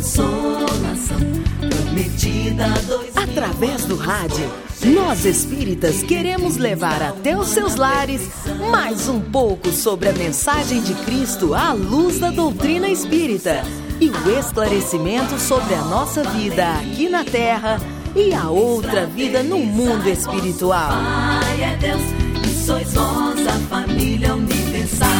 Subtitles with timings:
[0.00, 1.18] Consolação.
[1.60, 4.50] Prometida dois Através do rádio,
[4.94, 8.22] nós espíritas queremos levar até os seus lares
[8.70, 13.62] mais um pouco sobre a mensagem de Cristo à luz da doutrina espírita
[14.00, 17.78] e o esclarecimento sobre a nossa vida aqui na Terra
[18.16, 20.90] e a outra vida no mundo espiritual.
[20.90, 22.02] Pai é Deus
[22.44, 25.10] e sois vós a família universal.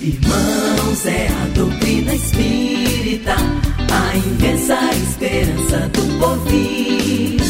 [0.00, 1.83] Irmãos, é a doutrina
[2.14, 7.40] espírita, a imensa esperança do porvir.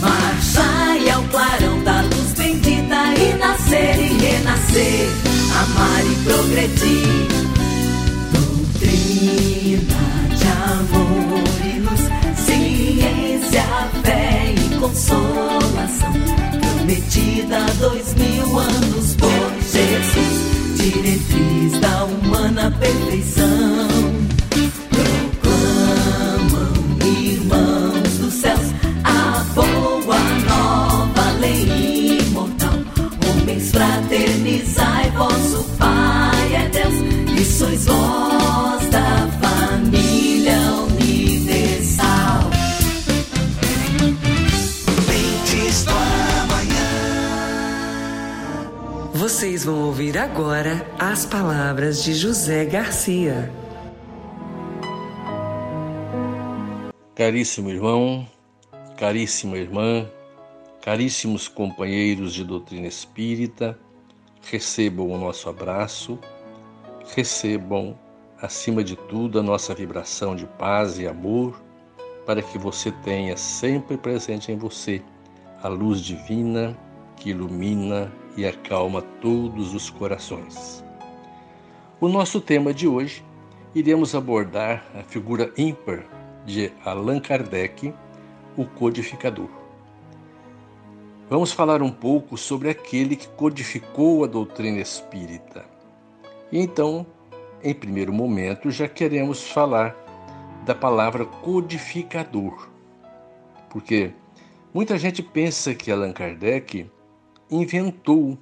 [0.00, 5.08] Marchai ao clarão da luz bendita e nascer e renascer,
[5.60, 7.28] amar e progredir.
[8.32, 10.00] Doutrina
[10.36, 12.00] de amor e luz,
[12.44, 13.66] ciência,
[14.02, 16.12] fé e consolação.
[16.60, 20.36] Prometida há dois mil anos por Jesus,
[20.76, 23.75] diretriz da humana perfeição.
[49.66, 53.52] Vão ouvir agora as palavras de José Garcia.
[57.16, 58.24] Caríssimo irmão,
[58.96, 60.08] caríssima irmã,
[60.80, 63.76] caríssimos companheiros de doutrina espírita,
[64.48, 66.16] recebam o nosso abraço,
[67.16, 67.98] recebam,
[68.40, 71.60] acima de tudo, a nossa vibração de paz e amor,
[72.24, 75.02] para que você tenha sempre presente em você
[75.60, 76.78] a luz divina
[77.16, 80.84] que ilumina e acalma todos os corações.
[82.00, 83.24] O nosso tema de hoje
[83.74, 86.04] iremos abordar a figura ímpar
[86.44, 87.92] de Allan Kardec,
[88.56, 89.48] o codificador.
[91.28, 95.64] Vamos falar um pouco sobre aquele que codificou a doutrina espírita.
[96.52, 97.04] Então,
[97.62, 99.96] em primeiro momento, já queremos falar
[100.64, 102.68] da palavra codificador.
[103.68, 104.12] Porque
[104.72, 106.88] muita gente pensa que Allan Kardec
[107.50, 108.36] inventou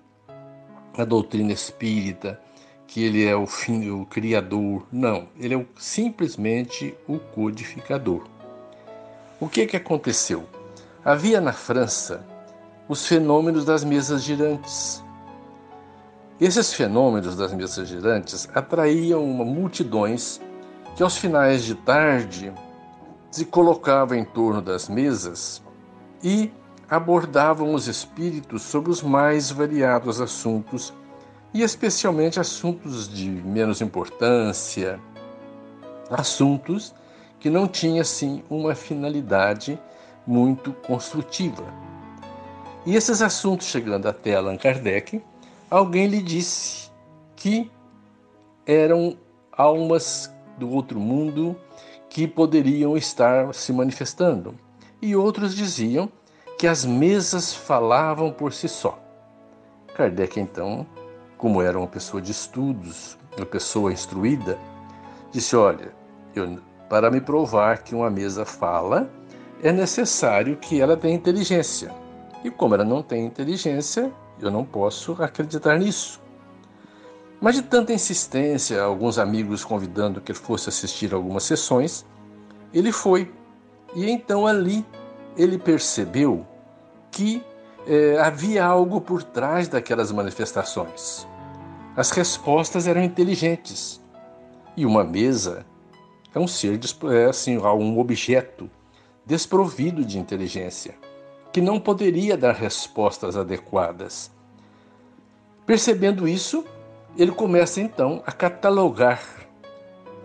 [0.96, 2.40] a doutrina espírita,
[2.86, 4.86] que ele é o, fim, o criador.
[4.92, 8.26] Não, ele é o, simplesmente o codificador.
[9.40, 10.44] O que, que aconteceu?
[11.04, 12.24] Havia na França
[12.88, 15.02] os fenômenos das mesas girantes.
[16.40, 20.40] Esses fenômenos das mesas girantes atraíam multidões
[20.96, 22.52] que aos finais de tarde
[23.30, 25.62] se colocavam em torno das mesas
[26.22, 26.52] e
[26.88, 30.92] abordavam os espíritos sobre os mais variados assuntos
[31.52, 35.00] e especialmente assuntos de menos importância,
[36.10, 36.94] assuntos
[37.38, 39.78] que não tinham assim uma finalidade
[40.26, 41.64] muito construtiva.
[42.86, 45.22] E esses assuntos chegando até Allan Kardec,
[45.70, 46.90] alguém lhe disse
[47.36, 47.70] que
[48.66, 49.16] eram
[49.52, 51.56] almas do outro mundo
[52.08, 54.54] que poderiam estar se manifestando.
[55.00, 56.10] E outros diziam
[56.64, 58.98] que as mesas falavam por si só.
[59.94, 60.86] Kardec, então,
[61.36, 64.58] como era uma pessoa de estudos, uma pessoa instruída,
[65.30, 65.94] disse: Olha,
[66.34, 66.58] eu,
[66.88, 69.10] para me provar que uma mesa fala,
[69.62, 71.92] é necessário que ela tenha inteligência.
[72.42, 76.18] E como ela não tem inteligência, eu não posso acreditar nisso.
[77.42, 82.06] Mas de tanta insistência, alguns amigos convidando que ele fosse assistir algumas sessões,
[82.72, 83.30] ele foi.
[83.94, 84.82] E então ali
[85.36, 86.46] ele percebeu
[87.14, 87.44] que
[87.86, 91.26] eh, havia algo por trás daquelas manifestações.
[91.96, 94.02] As respostas eram inteligentes.
[94.76, 95.64] E uma mesa
[96.34, 96.80] é um ser,
[97.12, 98.68] é assim, um objeto
[99.24, 100.96] desprovido de inteligência,
[101.52, 104.32] que não poderia dar respostas adequadas.
[105.64, 106.64] Percebendo isso,
[107.16, 109.22] ele começa então a catalogar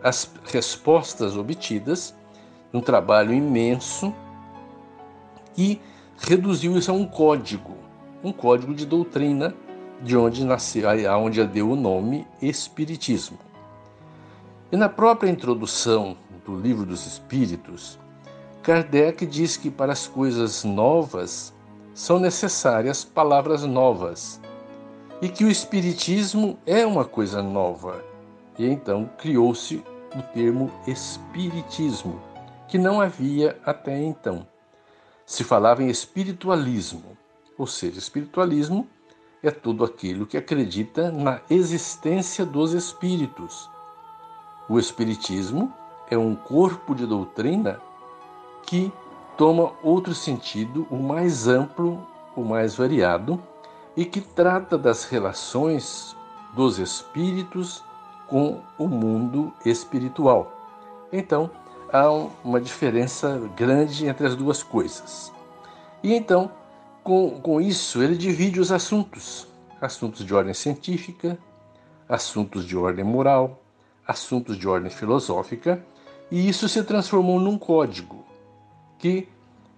[0.04, 2.16] as respostas obtidas,
[2.74, 4.12] um trabalho imenso,
[5.56, 5.80] e
[6.20, 7.76] reduziu isso a um código,
[8.24, 9.56] um código de doutrina
[10.02, 13.38] de onde nasceu, aonde deu o nome Espiritismo.
[14.72, 17.98] E na própria introdução do Livro dos Espíritos,
[18.62, 21.54] Kardec diz que para as coisas novas
[21.94, 24.40] são necessárias palavras novas
[25.22, 28.04] e que o Espiritismo é uma coisa nova.
[28.58, 29.84] E então criou-se
[30.16, 32.22] o termo Espiritismo,
[32.68, 34.46] que não havia até então.
[35.30, 37.16] Se falava em espiritualismo,
[37.56, 38.88] ou seja, espiritualismo
[39.44, 43.70] é tudo aquilo que acredita na existência dos espíritos.
[44.68, 45.72] O Espiritismo
[46.10, 47.80] é um corpo de doutrina
[48.64, 48.92] que
[49.38, 52.04] toma outro sentido, o mais amplo,
[52.36, 53.40] o mais variado,
[53.96, 56.18] e que trata das relações
[56.56, 57.84] dos espíritos
[58.26, 60.52] com o mundo espiritual.
[61.14, 61.52] Então,
[61.92, 62.10] há
[62.44, 65.32] uma diferença grande entre as duas coisas.
[66.04, 66.52] E então,
[67.04, 69.48] com, com isso, ele divide os assuntos:
[69.82, 71.38] assuntos de ordem científica,
[72.08, 73.62] assuntos de ordem moral,
[74.08, 75.84] assuntos de ordem filosófica,
[76.32, 78.24] e isso se transformou num código
[78.98, 79.28] que,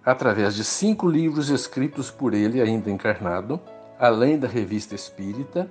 [0.04, 3.60] através de cinco livros escritos por ele, ainda encarnado,
[3.98, 5.70] além da revista espírita,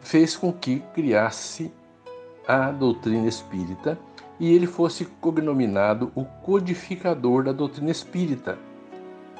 [0.00, 1.72] fez com que criasse
[2.46, 3.98] a doutrina espírita
[4.38, 8.58] e ele fosse cognominado o codificador da doutrina espírita,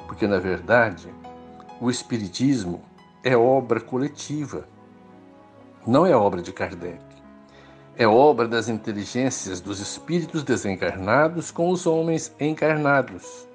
[0.07, 1.13] porque na verdade
[1.81, 2.81] o Espiritismo
[3.23, 4.67] é obra coletiva,
[5.85, 7.03] não é obra de Kardec.
[7.97, 13.47] É obra das inteligências dos espíritos desencarnados com os homens encarnados.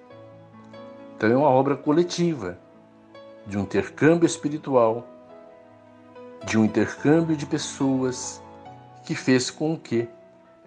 [1.14, 2.58] Então é uma obra coletiva,
[3.46, 5.06] de um intercâmbio espiritual,
[6.46, 8.42] de um intercâmbio de pessoas
[9.04, 10.08] que fez com que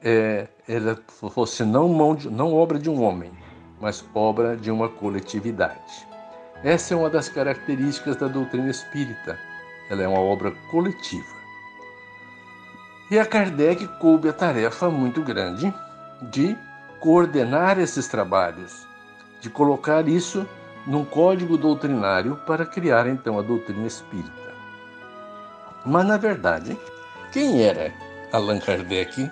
[0.04, 3.32] é, ela fosse não, mão de, não obra de um homem,
[3.80, 6.08] mas obra de uma coletividade.
[6.64, 9.40] Essa é uma das características da doutrina espírita.
[9.90, 11.44] Ela é uma obra coletiva.
[13.12, 15.74] E a Kardec coube a tarefa muito grande
[16.22, 16.58] de
[17.00, 18.88] coordenar esses trabalhos,
[19.42, 20.48] de colocar isso
[20.88, 24.32] num código doutrinário para criar então a doutrina espírita.
[25.86, 26.78] Mas na verdade,
[27.32, 27.94] quem era
[28.32, 29.30] Allan Kardec?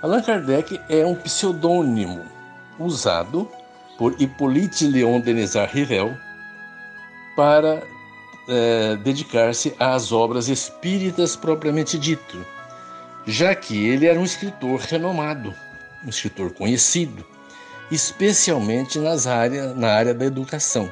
[0.00, 2.24] Allan Kardec é um pseudônimo
[2.78, 3.50] usado
[3.98, 6.16] por Hippolyte Léon Denisard Rivel
[7.34, 7.82] para
[8.48, 12.46] é, dedicar-se às obras espíritas propriamente dito,
[13.26, 15.52] já que ele era um escritor renomado,
[16.04, 17.26] um escritor conhecido,
[17.90, 20.88] especialmente nas áreas, na área da educação.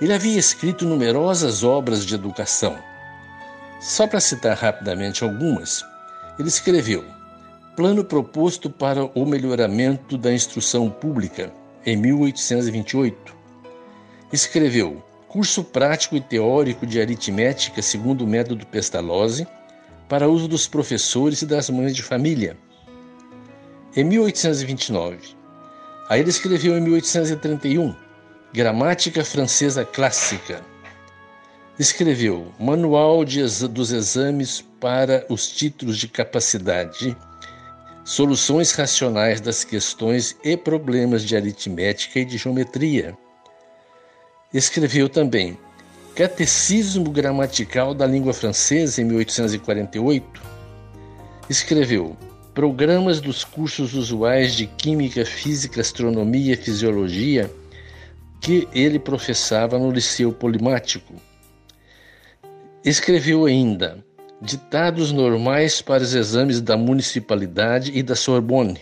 [0.00, 2.80] Ele havia escrito numerosas obras de educação.
[3.80, 5.84] Só para citar rapidamente algumas,
[6.36, 7.17] ele escreveu
[7.78, 11.52] Plano proposto para o melhoramento da instrução pública,
[11.86, 13.32] em 1828.
[14.32, 19.46] Escreveu curso prático e teórico de aritmética segundo o método Pestalozzi,
[20.08, 22.58] para uso dos professores e das mães de família.
[23.94, 25.36] Em 1829.
[26.08, 27.94] Aí ele escreveu em 1831
[28.52, 30.62] Gramática Francesa Clássica.
[31.78, 37.16] Escreveu Manual de, dos Exames para os Títulos de Capacidade,
[38.08, 43.14] Soluções Racionais das Questões e Problemas de Aritmética e de Geometria
[44.52, 45.58] Escreveu também
[46.14, 50.42] Catecismo Gramatical da Língua Francesa em 1848.
[51.50, 52.16] Escreveu
[52.54, 57.54] Programas dos cursos usuais de Química, Física, Astronomia e Fisiologia
[58.40, 61.12] que ele professava no Liceu Polimático.
[62.82, 64.02] Escreveu ainda
[64.40, 68.80] Ditados normais para os exames da municipalidade e da Sorbonne,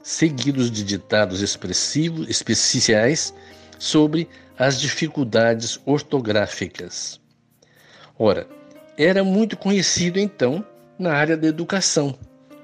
[0.00, 3.34] seguidos de ditados expressivos especiais
[3.78, 7.20] sobre as dificuldades ortográficas.
[8.16, 8.46] Ora,
[8.96, 10.64] era muito conhecido então
[10.98, 12.16] na área da educação,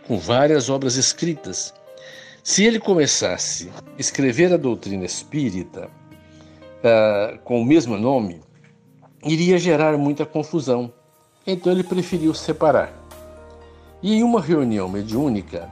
[0.06, 1.74] com várias obras escritas.
[2.44, 8.40] Se ele começasse a escrever a doutrina espírita uh, com o mesmo nome,
[9.24, 10.92] iria gerar muita confusão.
[11.46, 12.92] Então ele preferiu separar.
[14.02, 15.70] E em uma reunião mediúnica,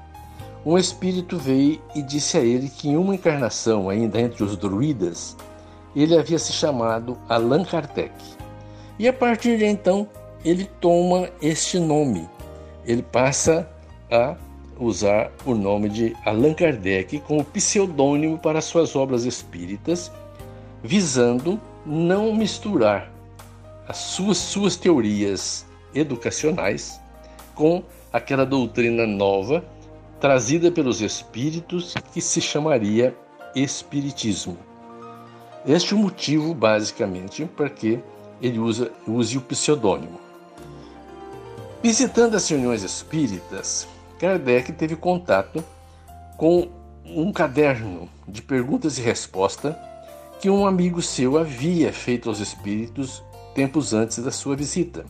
[0.64, 5.37] um espírito veio e disse a ele que em uma encarnação ainda entre os druidas,
[5.95, 8.14] ele havia se chamado Allan Kardec.
[8.99, 10.09] E a partir de então,
[10.45, 12.28] ele toma este nome.
[12.87, 13.69] Ele passa
[14.11, 14.37] a
[14.78, 20.11] usar o nome de Allan Kardec como pseudônimo para suas obras espíritas,
[20.83, 23.13] visando não misturar
[23.87, 27.00] as suas, suas teorias educacionais
[27.55, 29.64] com aquela doutrina nova
[30.21, 33.14] trazida pelos espíritos que se chamaria
[33.55, 34.59] Espiritismo.
[35.64, 38.00] Este é o motivo, basicamente, para que
[38.43, 40.19] ele usa, use o pseudônimo.
[41.83, 43.87] Visitando as reuniões espíritas,
[44.19, 45.62] Kardec teve contato
[46.37, 46.69] com
[47.05, 49.75] um caderno de perguntas e respostas
[50.41, 53.23] que um amigo seu havia feito aos espíritos
[53.55, 55.05] tempos antes da sua visita.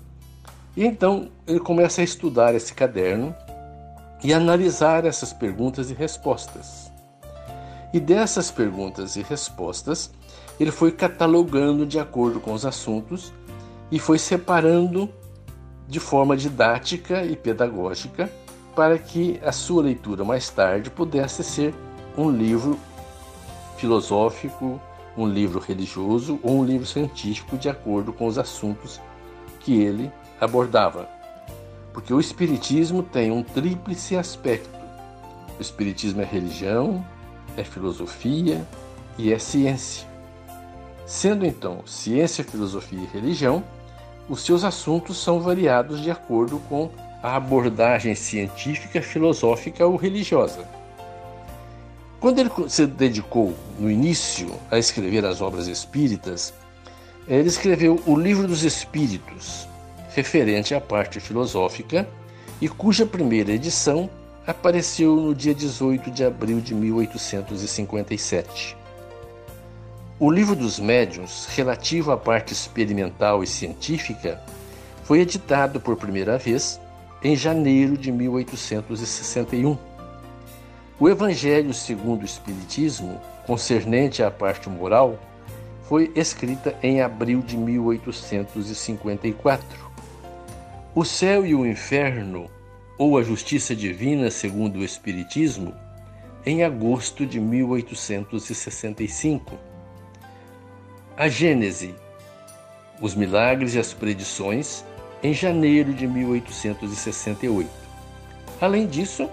[0.77, 3.35] E então ele começa a estudar esse caderno
[4.23, 6.91] e analisar essas perguntas e respostas.
[7.93, 10.11] E dessas perguntas e respostas,
[10.59, 13.33] ele foi catalogando de acordo com os assuntos
[13.91, 15.09] e foi separando
[15.87, 18.31] de forma didática e pedagógica
[18.75, 21.75] para que a sua leitura mais tarde pudesse ser
[22.17, 22.79] um livro
[23.77, 24.81] filosófico,
[25.17, 29.01] um livro religioso ou um livro científico de acordo com os assuntos
[29.61, 31.09] que ele abordava.
[31.93, 34.79] Porque o Espiritismo tem um tríplice aspecto:
[35.59, 37.05] o Espiritismo é religião,
[37.57, 38.67] é filosofia
[39.17, 40.07] e é ciência.
[41.07, 43.63] Sendo então ciência, filosofia e religião,
[44.29, 46.91] os seus assuntos são variados de acordo com
[47.23, 50.67] a abordagem científica, filosófica ou religiosa.
[52.25, 56.55] Quando ele se dedicou no início a escrever as obras espíritas,
[57.29, 59.69] ele escreveu o Livro dos Espíritos,
[60.15, 62.09] referente à parte filosófica,
[62.63, 64.09] e cuja primeira edição
[64.47, 68.75] apareceu no dia 18 de abril de 1857.
[70.19, 74.41] O Livro dos Médiuns, relativo à parte experimental e científica,
[75.03, 76.81] foi editado por primeira vez
[77.23, 79.77] em janeiro de 1861.
[80.99, 85.19] O Evangelho segundo o Espiritismo, concernente à parte moral,
[85.83, 89.93] foi escrita em abril de 1854.
[90.95, 92.49] O céu e o inferno,
[92.97, 95.75] ou a justiça divina segundo o Espiritismo,
[96.47, 99.59] em agosto de 1865
[101.17, 101.95] a Gênese,
[103.01, 104.85] os milagres e as predições,
[105.23, 107.71] em janeiro de 1868.
[108.61, 109.31] Além disso,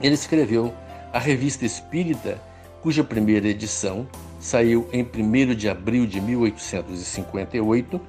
[0.00, 0.72] ele escreveu
[1.12, 2.40] a Revista Espírita,
[2.82, 4.06] cuja primeira edição
[4.38, 8.00] saiu em 1 de abril de 1858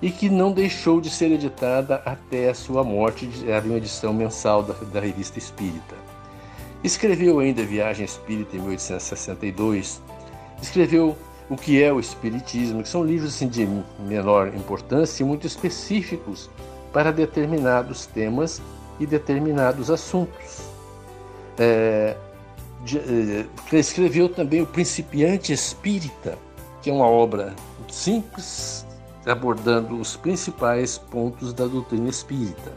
[0.00, 4.62] e que não deixou de ser editada até a sua morte, era uma edição mensal
[4.62, 5.94] da, da Revista Espírita.
[6.82, 10.02] Escreveu ainda Viagem Espírita em 1862,
[10.60, 11.16] escreveu
[11.48, 16.50] o que é o Espiritismo, que são livros assim, de menor importância e muito específicos
[16.92, 18.62] para determinados temas
[18.98, 20.73] e determinados assuntos.
[21.58, 22.16] É,
[22.84, 26.38] de, é, escreveu também O Principiante Espírita,
[26.82, 27.54] que é uma obra
[27.88, 28.86] simples,
[29.24, 32.72] abordando os principais pontos da doutrina espírita.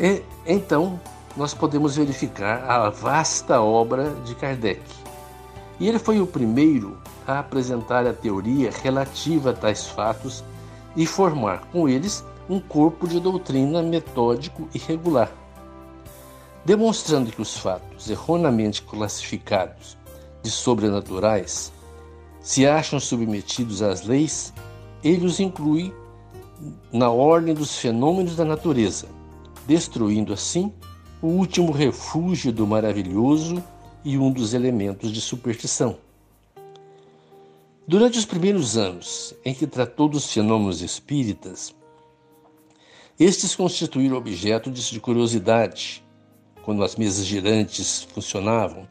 [0.00, 0.98] E, então,
[1.36, 4.80] nós podemos verificar a vasta obra de Kardec
[5.82, 10.44] e ele foi o primeiro a apresentar a teoria relativa a tais fatos
[10.96, 15.41] e formar com eles um corpo de doutrina metódico e regular.
[16.64, 19.98] Demonstrando que os fatos erroneamente classificados
[20.42, 21.72] de sobrenaturais
[22.40, 24.52] se acham submetidos às leis,
[25.02, 25.92] ele os inclui
[26.92, 29.08] na ordem dos fenômenos da natureza,
[29.66, 30.72] destruindo assim
[31.20, 33.62] o último refúgio do maravilhoso
[34.04, 35.96] e um dos elementos de superstição.
[37.86, 41.74] Durante os primeiros anos em que tratou dos fenômenos espíritas,
[43.18, 46.04] estes constituíram objeto de curiosidade
[46.62, 48.88] quando as mesas girantes funcionavam.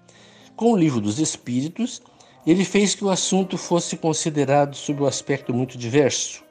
[0.56, 2.02] Com o livro dos Espíritos,
[2.46, 6.44] ele fez que o assunto fosse considerado sob um aspecto muito diverso.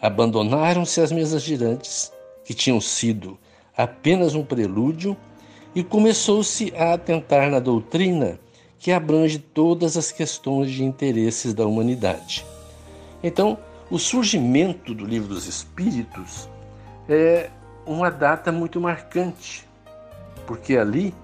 [0.00, 2.12] Abandonaram-se as mesas girantes,
[2.44, 3.38] que tinham sido
[3.76, 5.16] apenas um prelúdio
[5.74, 8.38] e começou-se a atentar na doutrina
[8.78, 12.44] que abrange todas as questões de interesses da humanidade.
[13.22, 13.56] Então,
[13.90, 16.48] o surgimento do Livro dos Espíritos
[17.08, 17.48] é
[17.86, 19.68] uma data muito marcante,
[20.52, 21.14] porque ali,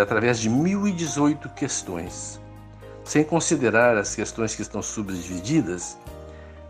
[0.00, 2.40] através de 1018 questões,
[3.02, 5.98] sem considerar as questões que estão subdivididas,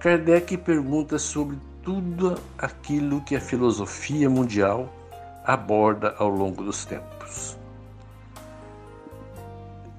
[0.01, 4.91] Kardec pergunta sobre tudo aquilo que a filosofia mundial
[5.45, 7.59] aborda ao longo dos tempos.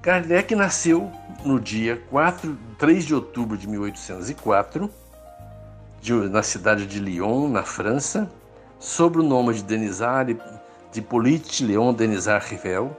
[0.02, 1.08] Kardec nasceu
[1.44, 4.90] no dia 4, 3 de outubro de 1804,
[6.02, 8.28] de, na cidade de Lyon, na França,
[8.80, 10.36] sob o nome de Denisard
[10.94, 12.96] de Hippolyte Léon Denisard Rivel,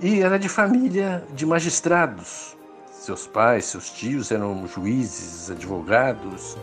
[0.00, 2.56] e era de família de magistrados.
[2.90, 6.56] Seus pais, seus tios eram juízes, advogados.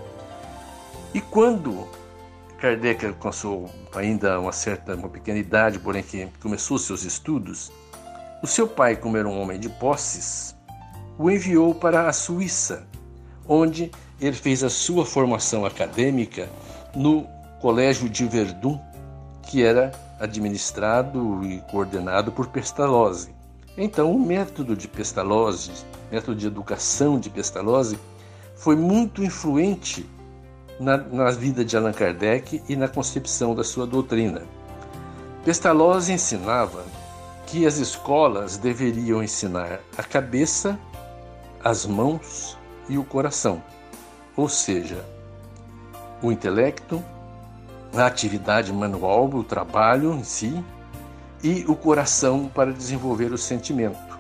[1.13, 1.87] E quando
[2.57, 7.71] Kardec alcançou ainda uma certa, uma pequena idade, porém que começou seus estudos.
[8.41, 10.55] O seu pai, como era um homem de posses,
[11.17, 12.87] o enviou para a Suíça,
[13.47, 16.49] onde ele fez a sua formação acadêmica
[16.95, 17.27] no
[17.61, 18.79] Colégio de Verdun,
[19.43, 23.33] que era administrado e coordenado por Pestalozzi.
[23.77, 25.71] Então, o método de Pestalozzi,
[26.11, 27.97] método de educação de Pestalozzi,
[28.55, 30.05] foi muito influente
[30.79, 34.41] na, na vida de Allan Kardec e na concepção da sua doutrina.
[35.45, 36.83] Pestalozzi ensinava
[37.47, 40.77] que as escolas deveriam ensinar a cabeça,
[41.63, 43.63] as mãos e o coração,
[44.35, 45.03] ou seja,
[46.21, 47.03] o intelecto,
[47.93, 50.63] a atividade manual, o trabalho em si,
[51.43, 54.19] e o coração para desenvolver o sentimento.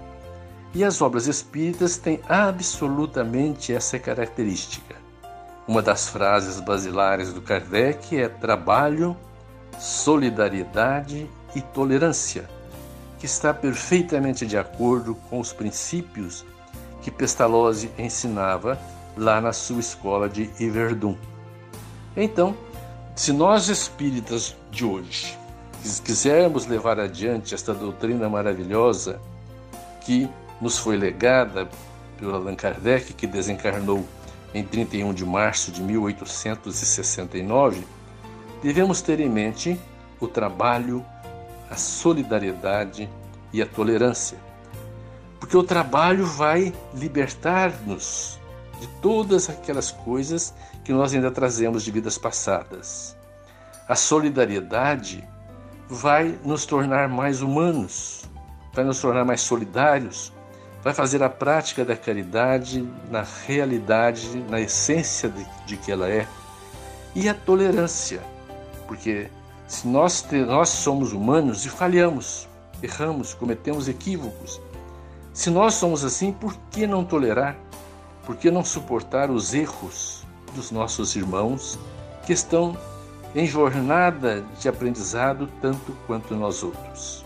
[0.73, 4.95] E as obras espíritas têm absolutamente essa característica.
[5.67, 9.15] Uma das frases basilares do Kardec é trabalho,
[9.79, 12.49] solidariedade e tolerância,
[13.17, 16.45] que está perfeitamente de acordo com os princípios
[17.01, 18.79] que Pestalozzi ensinava
[19.17, 21.15] lá na sua escola de Iverdun.
[22.15, 22.55] Então,
[23.19, 25.37] se nós espíritas de hoje
[26.05, 29.19] quisermos levar adiante esta doutrina maravilhosa
[30.05, 30.29] que
[30.61, 31.67] nos foi legada
[32.17, 34.05] pelo Allan Kardec, que desencarnou
[34.53, 37.85] em 31 de março de 1869,
[38.63, 39.77] devemos ter em mente
[40.17, 41.05] o trabalho,
[41.69, 43.09] a solidariedade
[43.51, 44.37] e a tolerância.
[45.41, 48.39] Porque o trabalho vai libertar-nos
[48.79, 50.53] de todas aquelas coisas
[50.89, 53.15] que nós ainda trazemos de vidas passadas.
[53.87, 55.23] A solidariedade
[55.87, 58.23] vai nos tornar mais humanos,
[58.73, 60.33] vai nos tornar mais solidários,
[60.83, 66.25] vai fazer a prática da caridade na realidade, na essência de, de que ela é.
[67.13, 68.23] E a tolerância,
[68.87, 69.29] porque
[69.67, 72.49] se nós, nós somos humanos e falhamos,
[72.81, 74.59] erramos, cometemos equívocos,
[75.33, 77.55] se nós somos assim, por que não tolerar?
[78.25, 81.77] Por que não suportar os erros dos nossos irmãos
[82.25, 82.77] que estão
[83.35, 87.25] em jornada de aprendizado tanto quanto nós outros?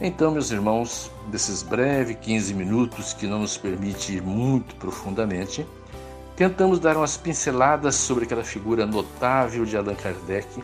[0.00, 5.66] Então, meus irmãos, desses breves 15 minutos que não nos permite ir muito profundamente,
[6.36, 10.62] tentamos dar umas pinceladas sobre aquela figura notável de Allan Kardec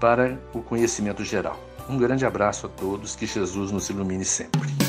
[0.00, 1.58] para o conhecimento geral.
[1.88, 4.83] Um grande abraço a todos, que Jesus nos ilumine sempre.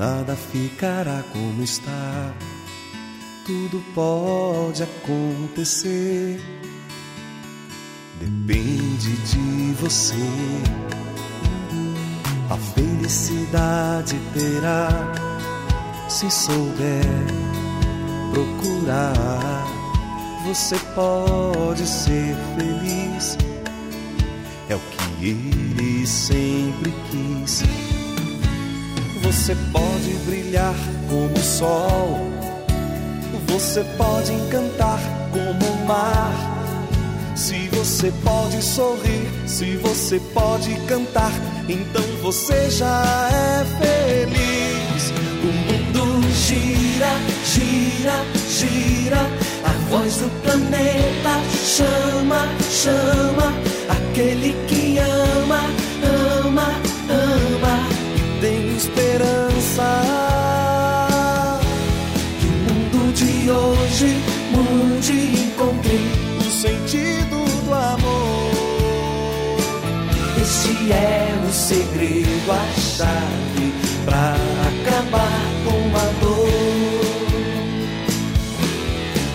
[0.00, 2.32] Nada ficará como está
[3.44, 6.40] tudo pode acontecer.
[8.18, 10.14] Depende de você.
[12.48, 14.88] A felicidade terá
[16.08, 17.04] se souber
[18.32, 19.66] procurar.
[20.46, 23.36] Você pode ser feliz.
[24.70, 27.89] É o que ele sempre quis.
[29.22, 30.74] Você pode brilhar
[31.08, 32.30] como o sol
[33.60, 34.98] você pode encantar
[35.30, 36.32] como o mar.
[37.36, 41.32] Se você pode sorrir, se você pode cantar,
[41.68, 45.12] então você já é feliz.
[45.42, 47.10] O mundo gira,
[47.44, 49.20] gira, gira.
[49.64, 53.52] A voz do planeta chama, chama.
[53.88, 55.60] Aquele que ama,
[56.46, 56.89] ama,
[73.00, 73.72] chave
[74.04, 74.36] para
[74.70, 76.48] acabar com a dor.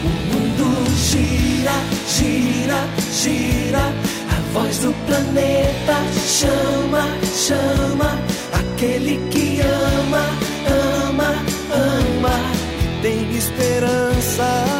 [0.04, 0.68] O mundo
[1.10, 1.78] gira,
[2.16, 2.80] gira,
[3.12, 3.86] gira.
[4.30, 5.98] A voz do planeta
[6.28, 7.06] chama,
[7.46, 8.20] chama.
[8.54, 10.26] Aquele que ama,
[11.10, 11.32] ama,
[11.74, 12.36] ama
[13.02, 14.75] tem esperança.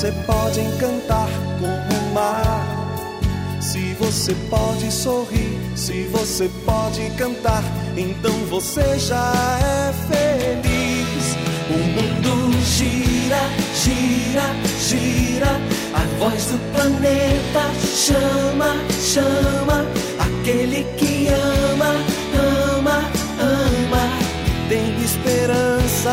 [0.00, 1.28] Você pode encantar
[1.60, 2.66] como o mar.
[3.60, 7.62] Se você pode sorrir, se você pode cantar,
[7.98, 11.36] então você já é feliz.
[11.68, 13.42] O mundo gira,
[13.74, 14.54] gira,
[14.88, 15.60] gira.
[15.92, 19.84] A voz do planeta chama, chama.
[20.18, 21.94] Aquele que ama,
[22.72, 24.18] ama, ama.
[24.70, 25.29] Tem esperança.
[26.02, 26.06] Que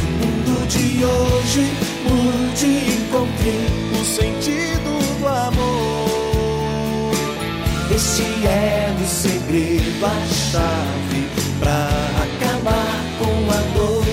[0.00, 1.64] o mundo de hoje
[2.04, 3.56] mude e encontre
[3.98, 6.04] o sentido do amor.
[7.94, 11.20] Este é o segredo, a chave
[11.60, 11.88] pra
[12.24, 14.04] acabar com a dor.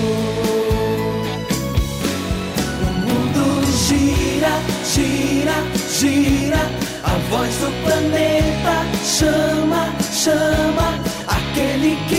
[2.80, 3.44] O mundo
[3.88, 4.54] gira,
[4.90, 5.56] gira,
[6.00, 6.62] gira.
[7.04, 9.82] A voz do planeta chama,
[10.14, 10.88] chama.
[11.26, 12.11] Aquele que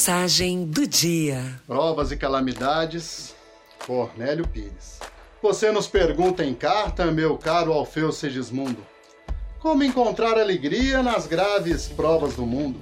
[0.00, 1.60] Mensagem do dia.
[1.66, 3.34] Provas e calamidades,
[3.86, 4.98] Cornélio Pires.
[5.42, 8.78] Você nos pergunta em carta, meu caro Alfeu Segismundo,
[9.58, 12.80] como encontrar alegria nas graves provas do mundo?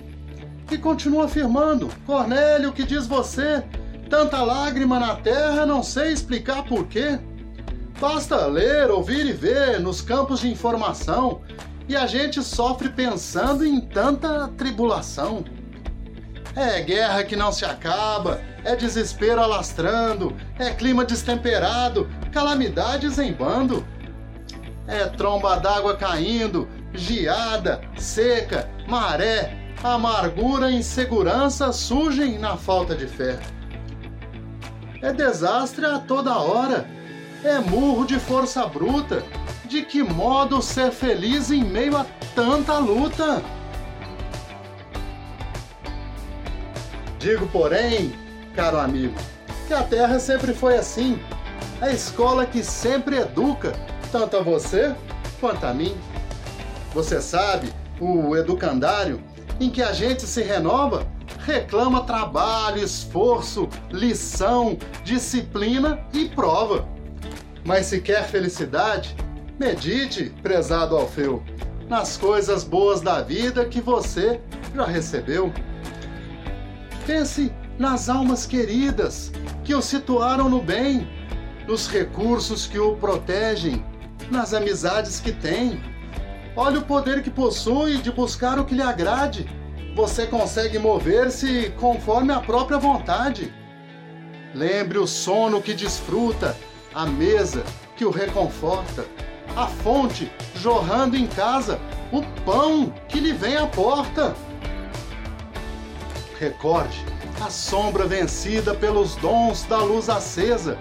[0.71, 3.65] E continua afirmando, Cornélio, que diz você?
[4.09, 7.19] Tanta lágrima na terra, não sei explicar por quê.
[8.01, 11.41] Basta ler, ouvir e ver nos campos de informação
[11.89, 15.43] e a gente sofre pensando em tanta tribulação.
[16.59, 23.87] É guerra que não se acaba, é desespero alastrando, é clima destemperado, calamidades em bando.
[24.89, 33.39] É tromba d'água caindo, geada, seca, maré, amargura e insegurança surgem na falta de fé.
[35.01, 36.91] É desastre a toda hora,
[37.45, 39.23] é murro de força bruta.
[39.67, 43.45] De que modo ser feliz em meio a tanta luta?
[47.19, 48.13] Digo, porém,
[48.55, 49.15] caro amigo,
[49.67, 51.19] que a Terra sempre foi assim.
[51.81, 53.73] A escola que sempre educa,
[54.13, 54.95] tanto a você
[55.41, 55.97] quanto a mim.
[56.95, 59.21] Você sabe, o educandário,
[59.61, 61.07] em que a gente se renova,
[61.45, 66.87] reclama trabalho, esforço, lição, disciplina e prova.
[67.65, 69.17] Mas se quer felicidade,
[69.59, 71.43] medite, prezado Alfeu,
[71.89, 74.41] nas coisas boas da vida que você
[74.75, 75.53] já recebeu.
[77.09, 79.33] Pense nas almas queridas
[79.65, 81.09] que o situaram no bem,
[81.67, 83.83] nos recursos que o protegem,
[84.31, 85.81] nas amizades que tem.
[86.55, 89.49] Olhe o poder que possui de buscar o que lhe agrade.
[89.97, 93.55] Você consegue mover-se conforme a própria vontade.
[94.55, 96.55] Lembre o sono que desfruta,
[96.95, 97.65] a mesa
[97.97, 99.07] que o reconforta,
[99.57, 101.81] a fonte jorrando em casa,
[102.13, 104.37] o pão que lhe vem à porta.
[106.39, 107.05] Recorde
[107.41, 110.79] a sombra vencida pelos dons da luz acesa,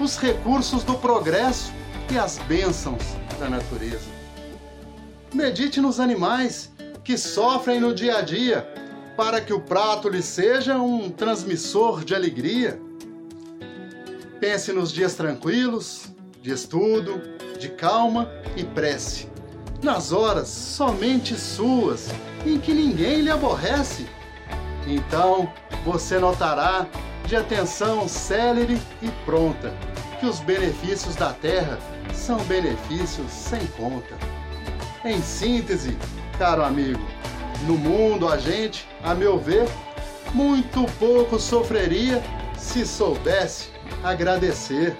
[0.00, 1.72] os recursos do progresso
[2.10, 3.02] e as bênçãos
[3.38, 4.08] da natureza.
[5.32, 8.66] Medite nos animais que sofrem no dia a dia,
[9.16, 12.80] para que o prato lhe seja um transmissor de alegria.
[14.40, 16.06] Pense nos dias tranquilos,
[16.40, 17.20] de estudo,
[17.58, 19.28] de calma e prece,
[19.82, 22.08] nas horas somente suas,
[22.44, 24.06] em que ninguém lhe aborrece.
[24.86, 25.52] Então
[25.84, 26.86] você notará
[27.26, 29.72] de atenção célere e pronta
[30.20, 31.78] que os benefícios da terra
[32.12, 34.14] são benefícios sem conta.
[35.04, 35.96] Em síntese,
[36.38, 37.02] caro amigo,
[37.66, 39.68] no mundo a gente, a meu ver,
[40.32, 42.22] muito pouco sofreria
[42.56, 43.70] se soubesse
[44.02, 44.96] agradecer.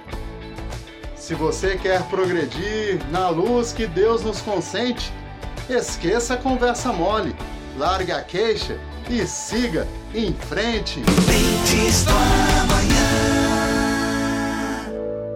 [1.14, 5.12] Se você quer progredir na luz que Deus nos consente,
[5.68, 7.34] esqueça a conversa mole,
[7.78, 8.78] largue a queixa
[9.10, 11.00] e siga em frente.
[11.00, 11.12] Do
[12.62, 13.04] amanhã.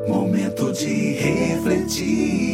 [0.08, 2.48] Momento de refletir.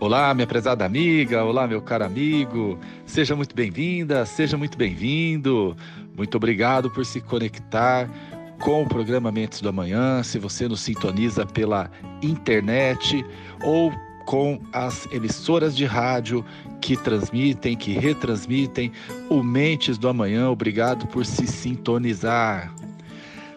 [0.00, 2.78] Olá, minha prezada amiga, olá, meu caro amigo.
[3.06, 5.76] Seja muito bem-vinda, seja muito bem-vindo.
[6.16, 8.10] Muito obrigado por se conectar
[8.58, 10.22] com o programa Mentes do Amanhã.
[10.24, 11.88] Se você nos sintoniza pela
[12.20, 13.24] internet
[13.62, 13.92] ou
[14.26, 16.44] com as emissoras de rádio
[16.80, 18.92] que transmitem, que retransmitem
[19.28, 20.50] o Mentes do Amanhã.
[20.50, 22.74] Obrigado por se sintonizar.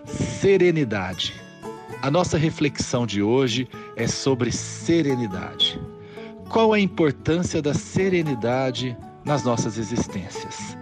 [0.06, 1.34] Serenidade.
[2.02, 5.80] A nossa reflexão de hoje é sobre serenidade.
[6.50, 10.78] Qual a importância da serenidade nas nossas existências?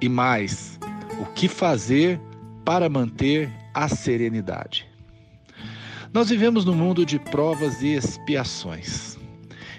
[0.00, 0.78] E mais,
[1.20, 2.18] o que fazer
[2.64, 4.86] para manter a serenidade?
[6.12, 9.11] Nós vivemos num mundo de provas e expiações.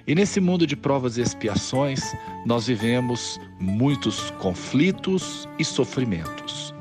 [0.06, 2.14] E nesse mundo de provas e expiações,
[2.46, 6.74] nós vivemos muitos conflitos e sofrimentos.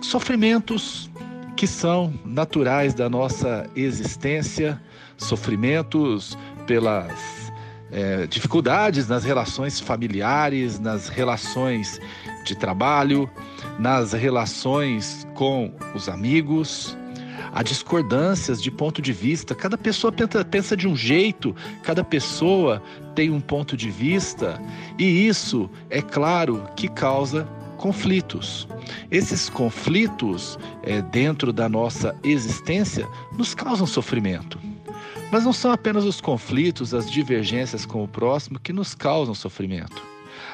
[0.00, 1.10] Sofrimentos
[1.56, 4.80] que são naturais da nossa existência,
[5.18, 7.52] sofrimentos pelas
[7.90, 12.00] é, dificuldades nas relações familiares, nas relações
[12.44, 13.30] de trabalho,
[13.78, 16.96] nas relações com os amigos,
[17.52, 19.54] há discordâncias de ponto de vista.
[19.54, 22.82] Cada pessoa pensa, pensa de um jeito, cada pessoa
[23.14, 24.60] tem um ponto de vista,
[24.98, 28.68] e isso, é claro, que causa conflitos.
[29.10, 34.58] Esses conflitos, é, dentro da nossa existência, nos causam sofrimento.
[35.30, 40.11] Mas não são apenas os conflitos, as divergências com o próximo que nos causam sofrimento.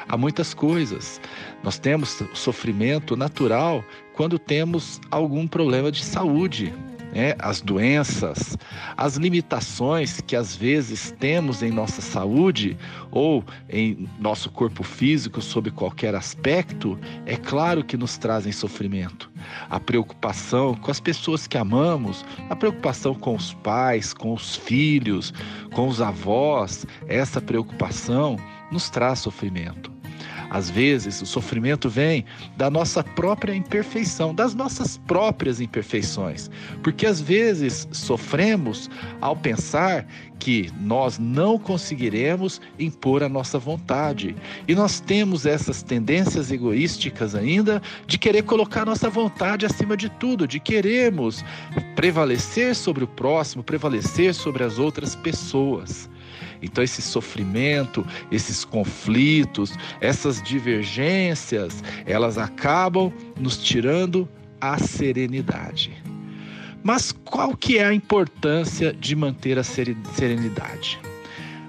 [0.09, 1.21] Há muitas coisas.
[1.63, 6.73] Nós temos sofrimento natural quando temos algum problema de saúde,
[7.13, 7.35] né?
[7.39, 8.57] as doenças,
[8.97, 12.77] as limitações que às vezes temos em nossa saúde
[13.11, 19.31] ou em nosso corpo físico, sob qualquer aspecto, é claro que nos trazem sofrimento.
[19.69, 25.33] A preocupação com as pessoas que amamos, a preocupação com os pais, com os filhos,
[25.73, 28.37] com os avós, essa preocupação
[28.71, 29.98] nos traz sofrimento.
[30.51, 32.25] Às vezes, o sofrimento vem
[32.57, 36.51] da nossa própria imperfeição, das nossas próprias imperfeições,
[36.83, 40.07] porque às vezes sofremos ao pensar
[40.39, 44.37] que nós não conseguiremos impor a nossa vontade.
[44.67, 50.47] E nós temos essas tendências egoísticas ainda de querer colocar nossa vontade acima de tudo,
[50.47, 51.45] de queremos
[51.97, 56.09] prevalecer sobre o próximo, prevalecer sobre as outras pessoas.
[56.63, 64.29] Então, esse sofrimento, esses conflitos, essas divergências, elas acabam nos tirando
[64.61, 65.93] a serenidade.
[66.83, 70.99] Mas qual que é a importância de manter a serenidade?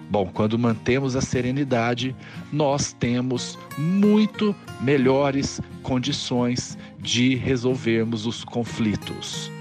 [0.09, 2.15] Bom, quando mantemos a serenidade,
[2.51, 9.51] nós temos muito melhores condições de resolvermos os conflitos,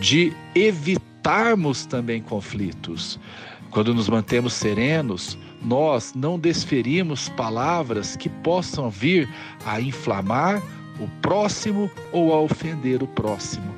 [0.00, 3.20] de evitarmos também conflitos,
[3.72, 9.28] quando nos mantemos serenos, nós não desferimos palavras que possam vir
[9.64, 10.62] a inflamar
[11.00, 13.74] o próximo ou a ofender o próximo.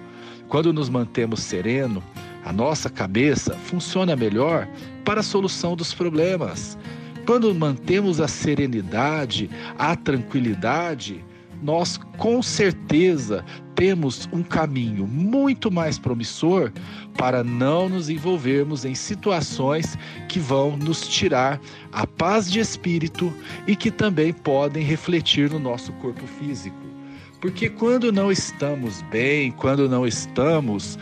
[0.49, 2.03] Quando nos mantemos sereno,
[2.45, 4.69] a nossa cabeça funciona melhor
[5.05, 6.77] para a solução dos problemas.
[7.25, 11.25] Quando mantemos a serenidade, a tranquilidade,
[11.65, 13.43] nós com certeza
[13.75, 16.71] temos um caminho muito mais promissor
[17.17, 19.97] para não nos envolvermos em situações
[20.29, 21.59] que vão nos tirar
[21.91, 23.33] a paz de espírito
[23.67, 26.77] e que também podem refletir no nosso corpo físico.
[27.41, 30.99] Porque quando não estamos bem, quando não estamos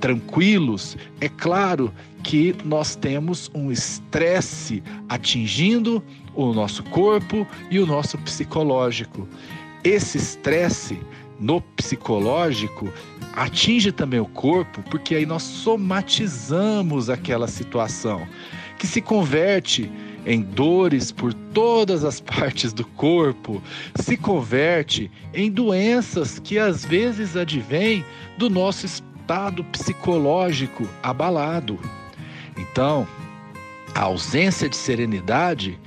[0.00, 6.02] tranquilos, é claro que nós temos um estresse atingindo
[6.34, 9.28] o nosso corpo e o nosso psicológico.
[9.82, 11.00] Esse estresse
[11.38, 12.92] no psicológico
[13.34, 18.26] atinge também o corpo, porque aí nós somatizamos aquela situação,
[18.78, 19.90] que se converte
[20.26, 23.62] em dores por todas as partes do corpo,
[23.96, 28.04] se converte em doenças que às vezes advêm
[28.36, 31.78] do nosso estado psicológico abalado.
[32.56, 33.08] Então,
[33.94, 35.78] a ausência de serenidade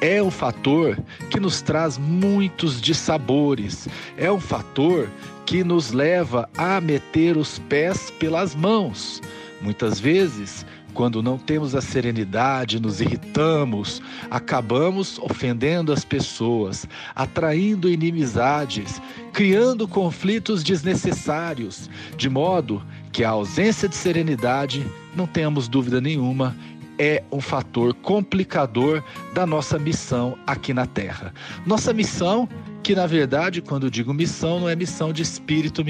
[0.00, 0.98] é um fator
[1.30, 5.08] que nos traz muitos dissabores, é um fator
[5.44, 9.20] que nos leva a meter os pés pelas mãos.
[9.60, 19.00] Muitas vezes, quando não temos a serenidade, nos irritamos, acabamos ofendendo as pessoas, atraindo inimizades,
[19.32, 22.82] criando conflitos desnecessários, de modo
[23.12, 26.56] que a ausência de serenidade, não temos dúvida nenhuma,
[27.02, 31.32] é um fator complicador da nossa missão aqui na Terra.
[31.64, 32.46] Nossa missão
[32.82, 35.82] que na verdade, quando digo missão, não é missão de espírito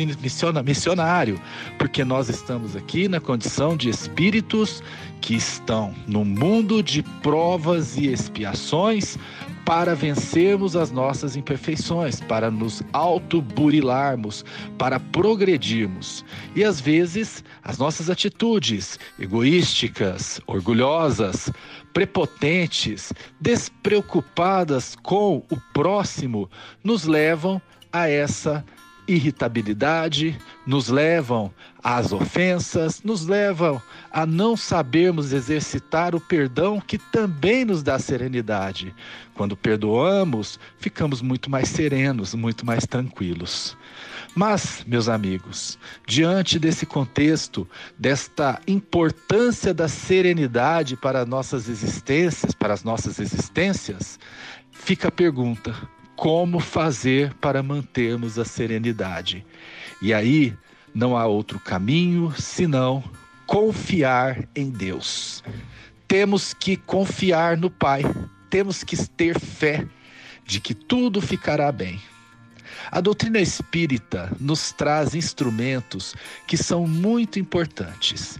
[0.64, 1.40] missionário,
[1.78, 4.82] porque nós estamos aqui na condição de espíritos
[5.20, 9.18] que estão no mundo de provas e expiações
[9.64, 14.44] para vencermos as nossas imperfeições, para nos autoburilarmos,
[14.78, 16.24] para progredirmos.
[16.54, 21.50] E às vezes as nossas atitudes egoísticas, orgulhosas,
[21.92, 26.50] prepotentes, despreocupadas com o próximo,
[26.82, 27.60] nos levam
[27.92, 28.64] a essa
[29.10, 37.64] irritabilidade, nos levam às ofensas, nos levam a não sabermos exercitar o perdão que também
[37.64, 38.94] nos dá serenidade.
[39.34, 43.76] Quando perdoamos, ficamos muito mais serenos, muito mais tranquilos.
[44.34, 47.66] Mas, meus amigos, diante desse contexto,
[47.98, 54.20] desta importância da serenidade para nossas existências, para as nossas existências,
[54.70, 55.74] fica a pergunta:
[56.20, 59.42] como fazer para mantermos a serenidade.
[60.02, 60.54] E aí
[60.94, 63.02] não há outro caminho senão
[63.46, 65.42] confiar em Deus.
[66.06, 68.02] Temos que confiar no Pai,
[68.50, 69.86] temos que ter fé
[70.44, 71.98] de que tudo ficará bem.
[72.90, 76.14] A doutrina espírita nos traz instrumentos
[76.46, 78.38] que são muito importantes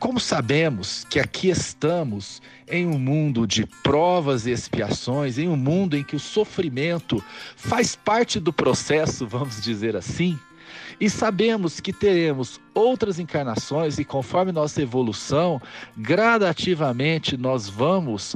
[0.00, 5.94] como sabemos que aqui estamos em um mundo de provas e expiações, em um mundo
[5.94, 7.22] em que o sofrimento
[7.54, 10.38] faz parte do processo, vamos dizer assim,
[10.98, 15.60] e sabemos que teremos outras encarnações e conforme nossa evolução,
[15.96, 18.34] gradativamente nós vamos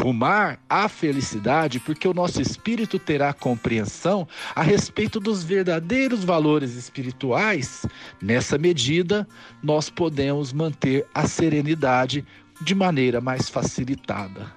[0.00, 7.86] rumar à felicidade, porque o nosso espírito terá compreensão a respeito dos verdadeiros valores espirituais.
[8.20, 9.28] Nessa medida,
[9.62, 12.24] nós podemos manter a serenidade
[12.60, 14.52] de maneira mais facilitada.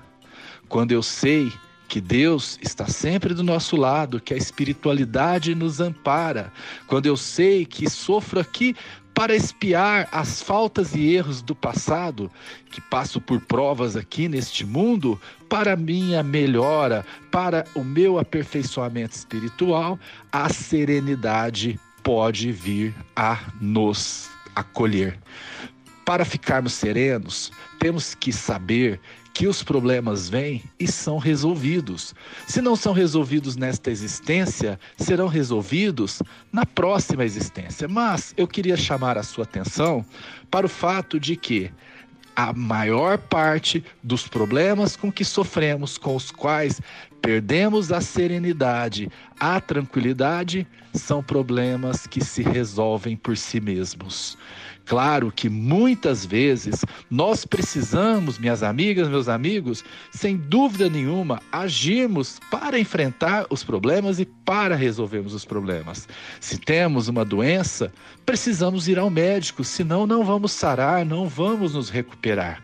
[0.67, 1.51] Quando eu sei
[1.87, 6.51] que Deus está sempre do nosso lado, que a espiritualidade nos ampara,
[6.87, 8.75] quando eu sei que sofro aqui
[9.13, 12.31] para espiar as faltas e erros do passado,
[12.71, 19.99] que passo por provas aqui neste mundo, para minha melhora, para o meu aperfeiçoamento espiritual,
[20.31, 25.17] a serenidade pode vir a nos acolher.
[26.05, 28.99] Para ficarmos serenos, temos que saber
[29.33, 32.13] que os problemas vêm e são resolvidos.
[32.47, 37.87] Se não são resolvidos nesta existência, serão resolvidos na próxima existência.
[37.87, 40.05] Mas eu queria chamar a sua atenção
[40.51, 41.71] para o fato de que
[42.35, 46.81] a maior parte dos problemas com que sofremos, com os quais
[47.21, 54.37] perdemos a serenidade, a tranquilidade, são problemas que se resolvem por si mesmos.
[54.85, 62.77] Claro que muitas vezes nós precisamos, minhas amigas, meus amigos, sem dúvida nenhuma, agirmos para
[62.77, 66.07] enfrentar os problemas e para resolvermos os problemas.
[66.39, 67.93] Se temos uma doença,
[68.25, 72.61] precisamos ir ao médico, senão não vamos sarar, não vamos nos recuperar.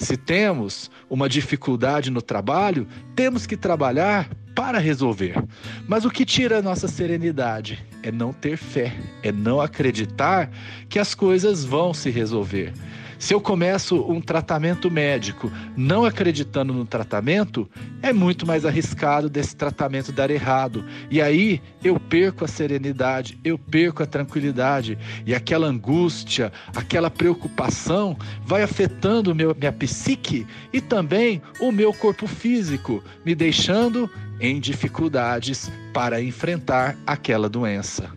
[0.00, 5.42] Se temos uma dificuldade no trabalho, temos que trabalhar para resolver.
[5.86, 10.50] Mas o que tira a nossa serenidade é não ter fé, é não acreditar
[10.88, 12.72] que as coisas vão se resolver.
[13.20, 17.68] Se eu começo um tratamento médico não acreditando no tratamento,
[18.00, 20.82] é muito mais arriscado desse tratamento dar errado.
[21.10, 24.96] E aí eu perco a serenidade, eu perco a tranquilidade.
[25.26, 32.26] E aquela angústia, aquela preocupação vai afetando meu, minha psique e também o meu corpo
[32.26, 34.10] físico, me deixando
[34.40, 38.10] em dificuldades para enfrentar aquela doença.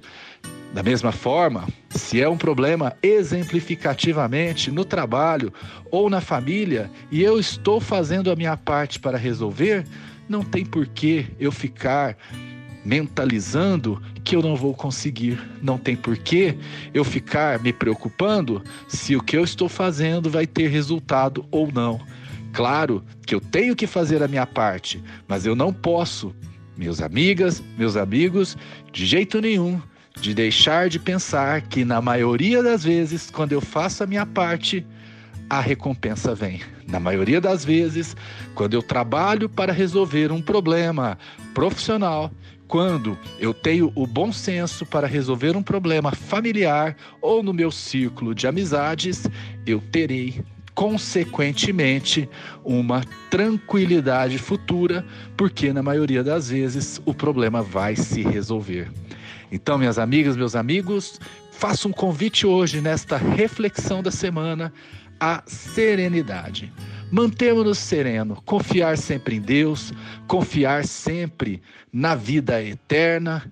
[0.74, 5.54] Da mesma forma, se é um problema exemplificativamente no trabalho
[5.92, 9.86] ou na família e eu estou fazendo a minha parte para resolver,
[10.28, 12.18] não tem por que eu ficar
[12.84, 15.40] mentalizando que eu não vou conseguir.
[15.62, 16.58] Não tem por que
[16.94, 22.02] eu ficar me preocupando se o que eu estou fazendo vai ter resultado ou não.
[22.54, 26.34] Claro que eu tenho que fazer a minha parte, mas eu não posso,
[26.78, 28.56] meus amigas, meus amigos,
[28.92, 29.82] de jeito nenhum
[30.22, 34.86] de deixar de pensar que na maioria das vezes, quando eu faço a minha parte,
[35.50, 36.62] a recompensa vem.
[36.88, 38.16] Na maioria das vezes,
[38.54, 41.18] quando eu trabalho para resolver um problema
[41.54, 42.32] profissional,
[42.68, 48.34] quando eu tenho o bom senso para resolver um problema familiar ou no meu círculo
[48.34, 49.28] de amizades,
[49.66, 50.44] eu terei
[50.74, 52.30] consequentemente
[52.64, 55.06] uma tranquilidade futura,
[55.38, 58.92] porque na maioria das vezes o problema vai se resolver.
[59.52, 61.20] Então, minhas amigas, meus amigos,
[61.52, 64.74] faço um convite hoje nesta reflexão da semana
[65.20, 66.74] à serenidade.
[67.12, 69.94] Mantermos-nos sereno, confiar sempre em Deus,
[70.28, 71.62] confiar sempre
[71.92, 73.52] na vida eterna,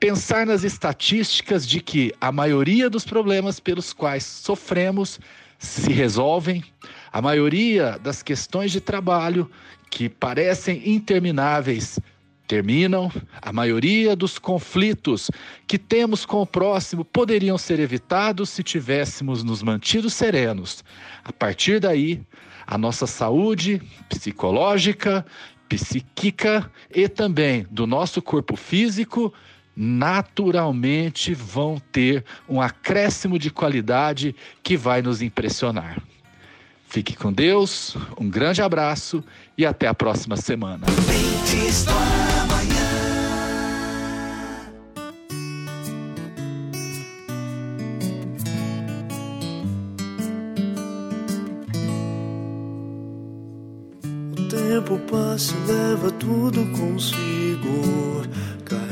[0.00, 5.20] pensar nas estatísticas de que a maioria dos problemas pelos quais sofremos
[5.60, 6.64] se resolvem,
[7.12, 9.48] a maioria das questões de trabalho
[9.90, 12.00] que parecem intermináveis
[12.48, 15.30] terminam, a maioria dos conflitos
[15.68, 20.82] que temos com o próximo poderiam ser evitados se tivéssemos nos mantido serenos.
[21.22, 22.20] A partir daí,
[22.66, 25.24] a nossa saúde psicológica,
[25.68, 29.32] psíquica e também do nosso corpo físico
[29.76, 36.00] naturalmente vão ter um acréscimo de qualidade que vai nos impressionar.
[36.90, 39.22] Fique com Deus, um grande abraço
[39.56, 40.86] e até a próxima semana.
[54.32, 58.10] O tempo passa e leva tudo consigo.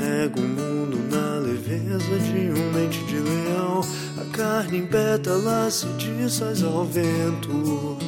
[0.09, 3.83] Carrega o mundo na leveza de um mente de leão.
[4.17, 7.99] A carne em pétalas se desfaz ao vento.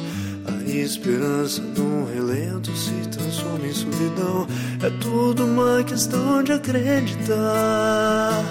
[0.47, 4.47] A esperança num relento se transforma em solidão.
[4.81, 8.43] É tudo uma questão de acreditar.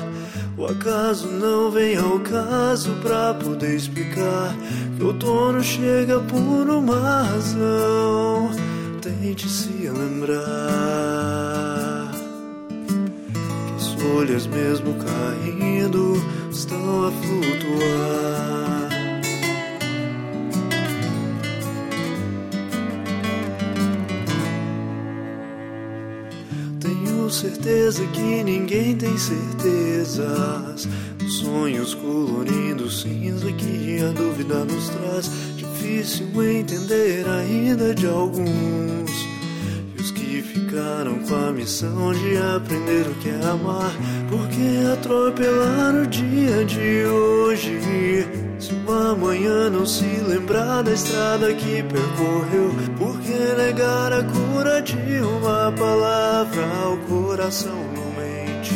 [0.56, 4.54] O acaso não vem ao caso pra poder explicar
[4.96, 8.48] que o outono chega por uma razão.
[9.02, 10.89] Tente se lembrar
[14.00, 16.14] folhas, mesmo caindo,
[16.50, 18.90] estão a flutuar.
[26.80, 30.88] Tenho certeza que ninguém tem certezas.
[31.24, 35.30] Os sonhos colorindo cinza que a dúvida nos traz.
[35.56, 39.09] Difícil entender ainda de alguns.
[40.70, 43.92] Ficaram com a missão de aprender o que é amar.
[44.28, 47.80] Porque atropelar o dia de hoje.
[48.56, 54.80] Se uma manhã não se lembrar da estrada que percorreu, por que negar a cura
[54.80, 58.74] de uma palavra ao coração não mente?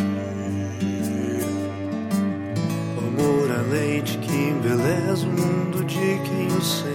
[2.97, 6.94] O amor é leite que embeleza o mundo de quem o sente.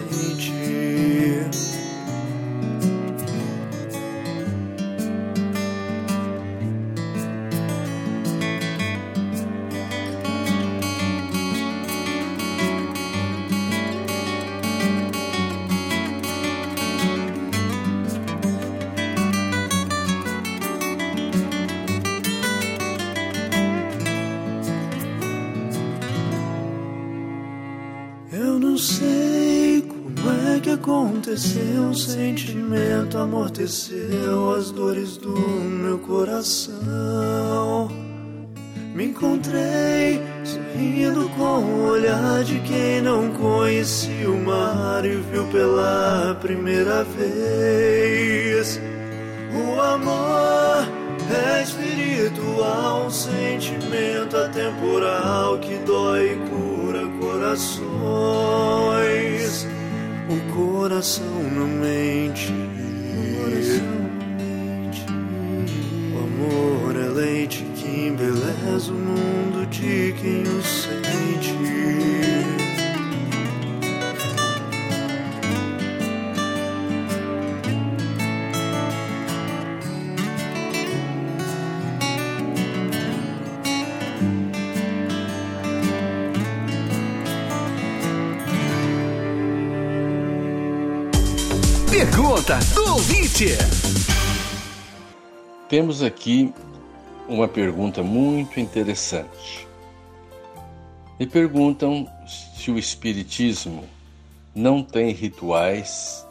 [33.59, 37.89] Amorteceu as dores do meu coração.
[38.95, 46.37] Me encontrei sorrindo com o olhar de quem não conhecia o mar e viu pela
[46.41, 48.79] primeira vez.
[49.53, 50.87] O amor
[51.29, 57.89] é espiritual, um sentimento atemporal que dói e cura corações.
[60.29, 62.78] O coração não mente.
[68.79, 71.59] Embeleza o mundo de quem o sente.
[91.89, 93.57] Pergunta do ouvinte.
[95.67, 96.53] Temos aqui
[97.29, 99.67] uma pergunta muito interessante.
[101.19, 103.83] Me perguntam se o Espiritismo
[104.55, 106.25] não tem rituais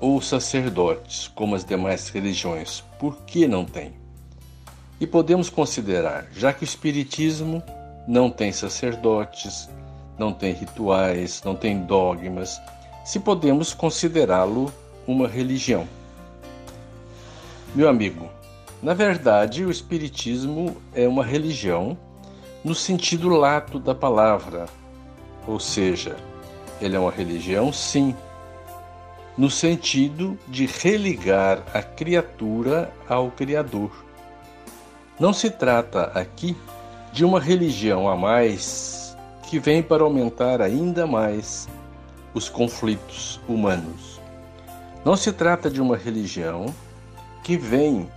[0.00, 2.82] ou sacerdotes como as demais religiões.
[2.98, 3.92] Por que não tem?
[4.98, 7.62] E podemos considerar, já que o Espiritismo
[8.08, 9.68] não tem sacerdotes,
[10.18, 12.60] não tem rituais, não tem dogmas,
[13.04, 14.72] se podemos considerá-lo
[15.06, 15.86] uma religião.
[17.74, 18.28] Meu amigo,
[18.82, 21.98] na verdade, o Espiritismo é uma religião
[22.64, 24.66] no sentido lato da palavra,
[25.46, 26.16] ou seja,
[26.80, 28.14] ele é uma religião, sim,
[29.36, 33.90] no sentido de religar a criatura ao Criador.
[35.18, 36.56] Não se trata aqui
[37.12, 39.16] de uma religião a mais
[39.48, 41.68] que vem para aumentar ainda mais
[42.32, 44.20] os conflitos humanos.
[45.04, 46.66] Não se trata de uma religião
[47.42, 48.08] que vem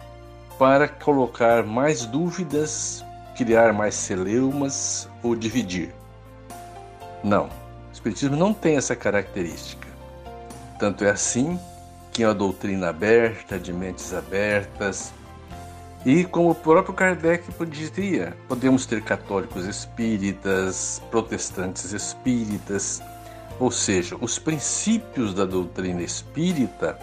[0.58, 3.04] para colocar mais dúvidas,
[3.36, 5.94] criar mais celeumas ou dividir.
[7.24, 7.50] Não, o
[7.92, 9.88] Espiritismo não tem essa característica.
[10.80, 11.60] Tanto é assim
[12.12, 15.12] que é uma doutrina aberta, de mentes abertas,
[16.06, 23.02] E como o próprio Kardec dizia, podemos ter católicos espíritas, protestantes espíritas,
[23.58, 27.00] ou seja, os princípios da doutrina espírita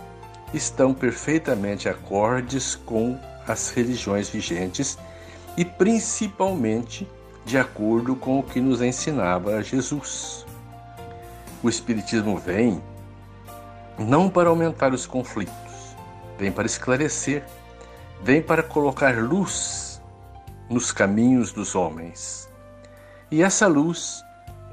[0.53, 3.19] estão perfeitamente acordes com
[3.51, 4.99] as religiões vigentes
[5.57, 7.09] e principalmente
[7.45, 10.47] de acordo com o que nos ensinava Jesus.
[11.63, 12.81] O Espiritismo vem
[13.99, 15.55] não para aumentar os conflitos,
[16.39, 17.45] vem para esclarecer,
[18.23, 20.01] vem para colocar luz
[20.69, 22.49] nos caminhos dos homens.
[23.31, 24.23] E essa luz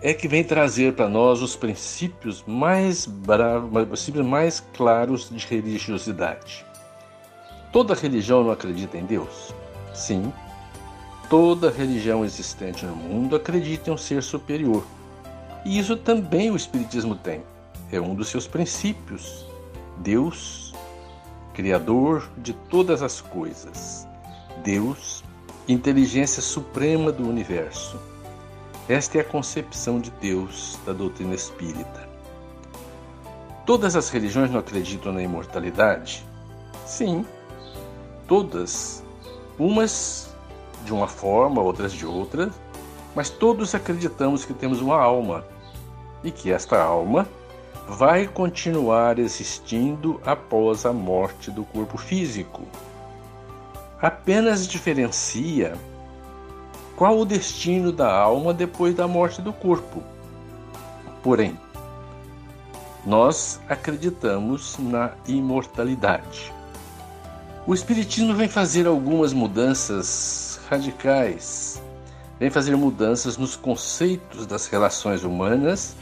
[0.02, 6.67] é que vem trazer para nós os princípios mais bravos, mais claros de religiosidade.
[7.78, 9.54] Toda religião não acredita em Deus?
[9.94, 10.34] Sim.
[11.30, 14.84] Toda religião existente no mundo acredita em um ser superior.
[15.64, 17.44] E isso também o Espiritismo tem.
[17.92, 19.46] É um dos seus princípios.
[20.00, 20.74] Deus,
[21.54, 24.08] Criador de todas as coisas.
[24.64, 25.24] Deus,
[25.68, 28.00] inteligência suprema do universo
[28.90, 32.10] esta é a concepção de Deus da doutrina espírita.
[33.68, 36.26] Todas as religiões não acreditam na imortalidade?
[36.84, 37.24] Sim,
[38.28, 39.04] todas.
[39.58, 40.30] Umas
[40.86, 42.50] de uma forma, outras de outra,
[43.16, 45.44] mas todos acreditamos que temos uma alma
[46.24, 47.28] e que esta alma
[47.88, 52.64] vai continuar existindo após a morte do corpo físico.
[54.02, 55.74] Apenas diferencia
[56.96, 60.04] qual o destino da alma depois da morte do corpo.
[61.24, 61.58] Porém,
[63.06, 66.57] nós acreditamos na imortalidade.
[67.68, 71.82] O Espiritismo vem fazer algumas mudanças radicais,
[72.40, 75.94] vem fazer mudanças nos conceitos das relações humanas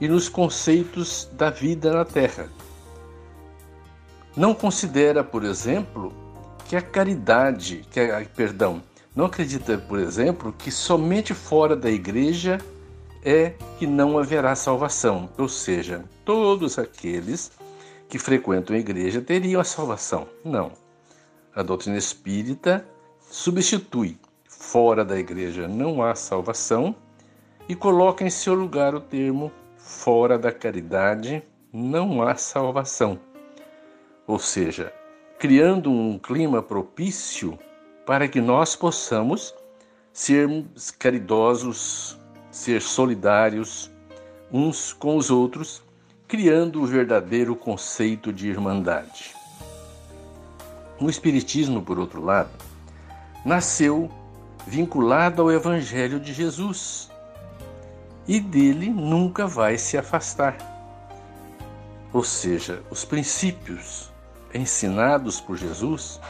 [0.00, 2.48] e nos conceitos da vida na Terra.
[4.36, 6.12] Não considera, por exemplo,
[6.68, 8.80] que a caridade, que a, perdão,
[9.12, 12.58] não acredita, por exemplo, que somente fora da igreja
[13.24, 17.50] é que não haverá salvação, ou seja, todos aqueles
[18.08, 20.28] que frequentam a igreja teriam a salvação.
[20.44, 20.81] Não.
[21.54, 22.86] A doutrina espírita
[23.20, 26.94] substitui fora da igreja não há salvação
[27.68, 33.18] e coloca em seu lugar o termo fora da caridade não há salvação.
[34.26, 34.94] Ou seja,
[35.38, 37.58] criando um clima propício
[38.06, 39.54] para que nós possamos
[40.10, 42.18] sermos caridosos,
[42.50, 43.90] ser solidários
[44.50, 45.82] uns com os outros,
[46.26, 49.41] criando o verdadeiro conceito de irmandade.
[51.02, 52.50] O Espiritismo, por outro lado,
[53.44, 54.08] nasceu
[54.64, 57.10] vinculado ao Evangelho de Jesus
[58.24, 60.56] e dele nunca vai se afastar.
[62.12, 64.12] Ou seja, os princípios
[64.54, 66.20] ensinados por Jesus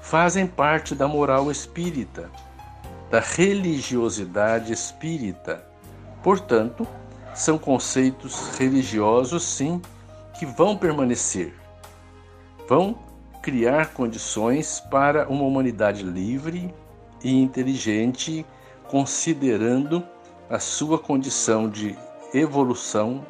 [0.00, 2.28] fazem parte da moral espírita,
[3.08, 5.64] da religiosidade espírita.
[6.20, 6.84] Portanto,
[7.32, 9.80] são conceitos religiosos, sim,
[10.36, 11.54] que vão permanecer,
[12.68, 13.05] vão
[13.46, 16.74] criar condições para uma humanidade livre
[17.22, 18.44] e inteligente,
[18.88, 20.02] considerando
[20.50, 21.96] a sua condição de
[22.34, 23.24] evolução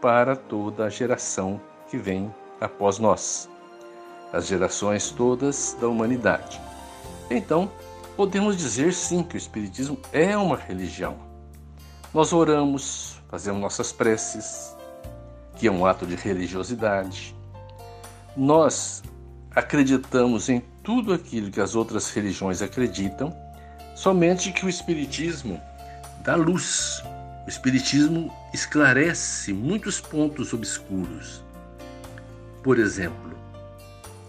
[0.00, 1.60] para toda a geração
[1.90, 3.50] que vem após nós
[4.32, 6.60] as gerações todas da humanidade.
[7.28, 7.68] Então,
[8.16, 11.16] podemos dizer sim que o Espiritismo é uma religião.
[12.14, 14.76] Nós oramos, fazemos nossas preces,
[15.56, 17.34] que é um ato de religiosidade.
[18.36, 19.02] Nós
[19.56, 23.34] acreditamos em tudo aquilo que as outras religiões acreditam,
[23.94, 25.58] somente que o Espiritismo
[26.22, 27.02] dá luz.
[27.46, 31.42] O Espiritismo esclarece muitos pontos obscuros.
[32.62, 33.34] Por exemplo,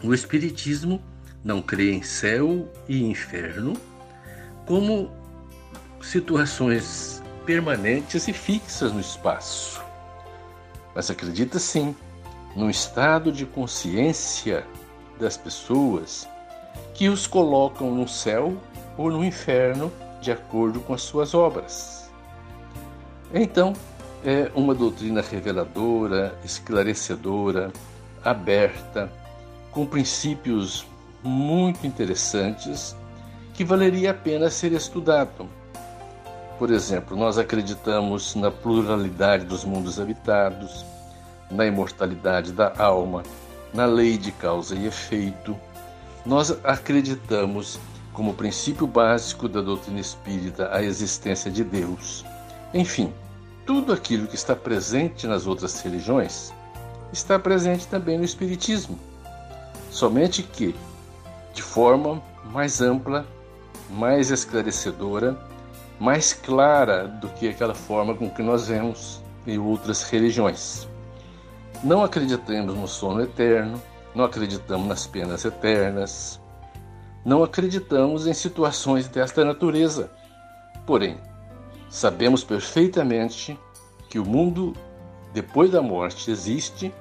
[0.02, 1.04] o Espiritismo
[1.44, 3.74] não crê em céu e inferno
[4.66, 5.12] como
[6.02, 9.82] situações permanentes e fixas no espaço,
[10.96, 11.94] mas acredita sim
[12.56, 14.66] no estado de consciência
[15.20, 16.28] das pessoas
[16.94, 18.56] que os colocam no céu
[18.98, 19.92] ou no inferno
[20.22, 22.10] de acordo com as suas obras.
[23.34, 23.74] Então,
[24.26, 27.72] é uma doutrina reveladora, esclarecedora,
[28.24, 29.12] aberta,
[29.72, 30.86] com princípios
[31.24, 32.96] muito interessantes
[33.54, 35.48] que valeria a pena ser estudado.
[36.58, 40.86] Por exemplo, nós acreditamos na pluralidade dos mundos habitados,
[41.52, 43.24] na imortalidade da alma,
[43.74, 45.56] na lei de causa e efeito.
[46.26, 47.80] Nós acreditamos,
[48.14, 52.26] como princípio básico da doutrina espírita, a existência de Deus.
[52.74, 53.14] Enfim,
[53.66, 56.54] tudo aquilo que está presente nas outras religiões
[57.12, 58.98] está presente também no Espiritismo.
[59.92, 60.76] Somente que,
[61.54, 63.26] de forma mais ampla,
[63.90, 65.38] mais esclarecedora,
[66.00, 70.88] mais clara do que aquela forma com que nós vemos em outras religiões.
[71.84, 73.82] Não acreditamos no sono eterno,
[74.16, 76.42] não acreditamos nas penas eternas,
[77.24, 80.10] não acreditamos em situações desta natureza.
[80.88, 81.18] Porém,
[81.90, 83.58] sabemos perfeitamente
[84.10, 84.74] que o mundo
[85.34, 86.92] depois da morte existe,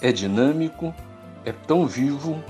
[0.00, 0.94] é dinâmico,
[1.44, 2.42] é tão vivo,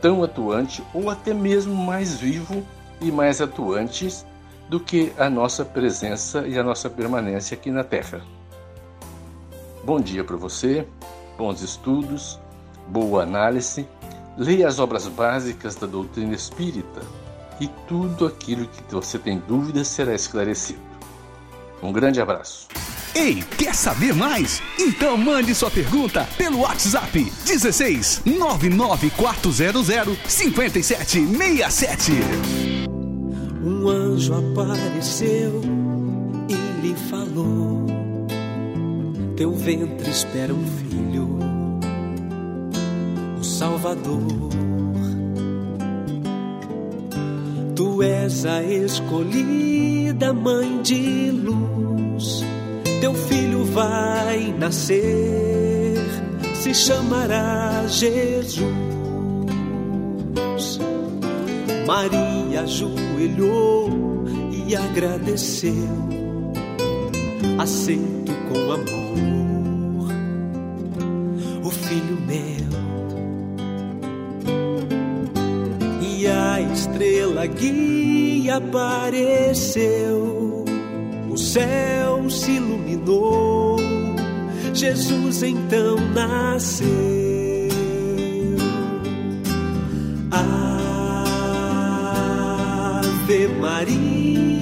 [0.00, 2.64] tão atuante ou até mesmo mais vivo
[2.98, 4.08] e mais atuante
[4.70, 8.22] do que a nossa presença e a nossa permanência aqui na Terra.
[9.84, 10.88] Bom dia para você,
[11.36, 12.40] bons estudos,
[12.88, 13.86] boa análise.
[14.38, 17.02] Leia as obras básicas da doutrina espírita
[17.60, 20.80] e tudo aquilo que você tem dúvidas será esclarecido.
[21.82, 22.66] Um grande abraço.
[23.14, 24.62] Ei, quer saber mais?
[24.78, 29.86] Então mande sua pergunta pelo WhatsApp 16 99400
[30.26, 32.12] 5767.
[33.62, 35.60] Um anjo apareceu
[36.48, 38.03] e lhe falou:
[39.36, 41.38] Teu ventre espera um filho,
[43.38, 44.50] o Salvador.
[47.74, 52.44] Tu és a escolhida mãe de luz
[53.04, 56.00] teu filho vai nascer,
[56.54, 58.64] se chamará Jesus.
[61.86, 63.90] Maria ajoelhou
[64.66, 65.74] e agradeceu,
[67.58, 68.23] aceito
[68.54, 69.14] com amor
[71.64, 72.34] o filho meu.
[76.00, 80.64] E a estrela guia apareceu,
[81.28, 83.76] o céu se iluminou.
[84.72, 86.94] Jesus então nasceu.
[93.00, 94.53] Ave Maria,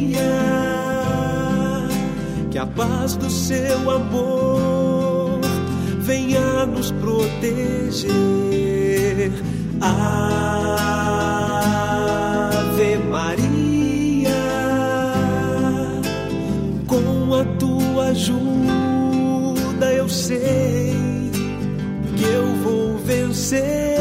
[2.63, 5.41] a paz do seu amor
[5.99, 8.13] venha nos proteger.
[9.81, 10.29] Ave
[13.11, 14.31] Maria,
[16.87, 20.95] com a tua ajuda eu sei
[22.17, 23.92] que eu vou vencer.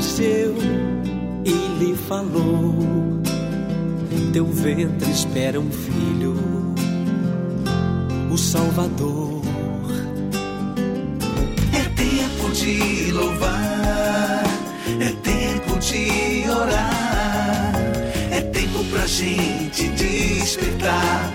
[0.00, 0.56] Apareceu
[1.44, 2.74] e lhe falou:
[4.32, 6.34] Teu ventre espera um filho,
[8.30, 9.42] o Salvador.
[11.74, 14.42] É tempo de louvar,
[15.00, 17.72] é tempo de orar,
[18.30, 21.30] é tempo pra gente despertar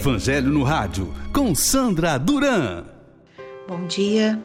[0.00, 2.86] Evangelho no Rádio, com Sandra Duran.
[3.68, 4.42] Bom dia,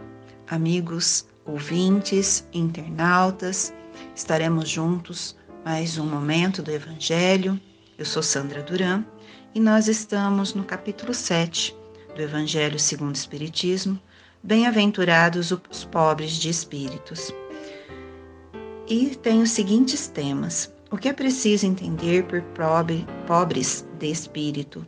[0.49, 3.73] amigos, ouvintes, internautas.
[4.13, 5.33] Estaremos juntos
[5.63, 7.57] mais um momento do Evangelho.
[7.97, 9.05] Eu sou Sandra Duran
[9.53, 11.73] e nós estamos no capítulo 7
[12.13, 13.97] do Evangelho segundo o Espiritismo.
[14.43, 17.33] Bem-aventurados os pobres de espíritos.
[18.89, 24.85] E tem os seguintes temas: o que é preciso entender por pobre, pobres de espírito?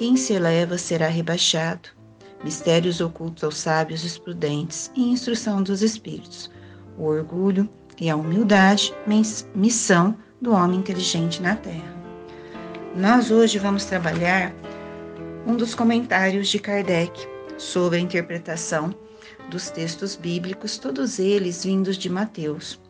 [0.00, 1.90] Quem se eleva será rebaixado.
[2.42, 6.50] Mistérios ocultos aos sábios e prudentes e instrução dos espíritos.
[6.96, 7.68] O orgulho
[8.00, 8.94] e a humildade,
[9.54, 11.94] missão do homem inteligente na Terra.
[12.96, 14.54] Nós hoje vamos trabalhar
[15.46, 17.28] um dos comentários de Kardec
[17.58, 18.94] sobre a interpretação
[19.50, 22.80] dos textos bíblicos, todos eles vindos de Mateus.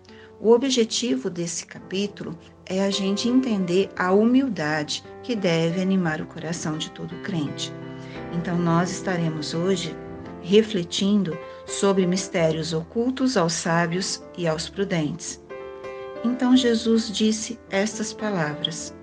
[0.43, 6.79] O objetivo desse capítulo é a gente entender a humildade que deve animar o coração
[6.79, 7.71] de todo crente.
[8.33, 9.95] Então, nós estaremos hoje
[10.41, 11.37] refletindo
[11.67, 15.39] sobre mistérios ocultos aos sábios e aos prudentes.
[16.25, 18.95] Então, Jesus disse estas palavras: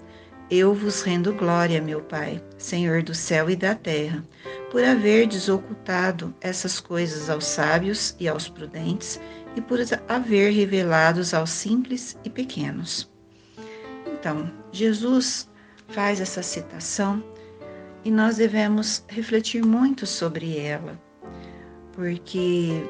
[0.49, 4.25] Eu vos rendo glória, meu Pai, Senhor do céu e da terra,
[4.71, 9.19] por haver desocultado essas coisas aos sábios e aos prudentes
[9.55, 13.11] e por haver revelados aos simples e pequenos.
[14.05, 15.49] Então, Jesus
[15.87, 17.23] faz essa citação
[18.03, 20.99] e nós devemos refletir muito sobre ela,
[21.93, 22.83] porque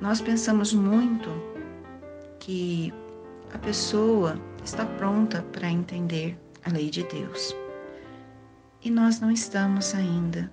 [0.00, 1.28] nós pensamos muito
[2.38, 2.92] que
[3.52, 7.54] a pessoa está pronta para entender a lei de Deus.
[8.82, 10.50] E nós não estamos ainda.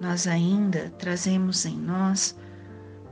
[0.00, 2.36] nós ainda trazemos em nós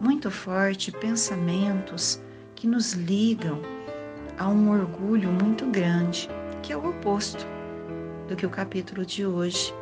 [0.00, 2.20] muito forte pensamentos
[2.56, 3.60] que nos ligam
[4.38, 6.28] a um orgulho muito grande,
[6.62, 7.46] que é o oposto
[8.26, 9.74] do que o capítulo de hoje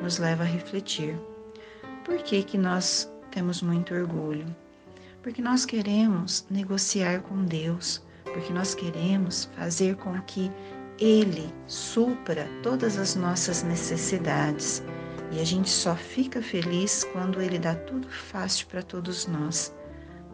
[0.00, 1.18] nos leva a refletir.
[2.04, 4.46] Por que, que nós temos muito orgulho?
[5.22, 10.50] Porque nós queremos negociar com Deus, porque nós queremos fazer com que
[11.00, 14.82] Ele supra todas as nossas necessidades.
[15.30, 19.74] E a gente só fica feliz quando Ele dá tudo fácil para todos nós.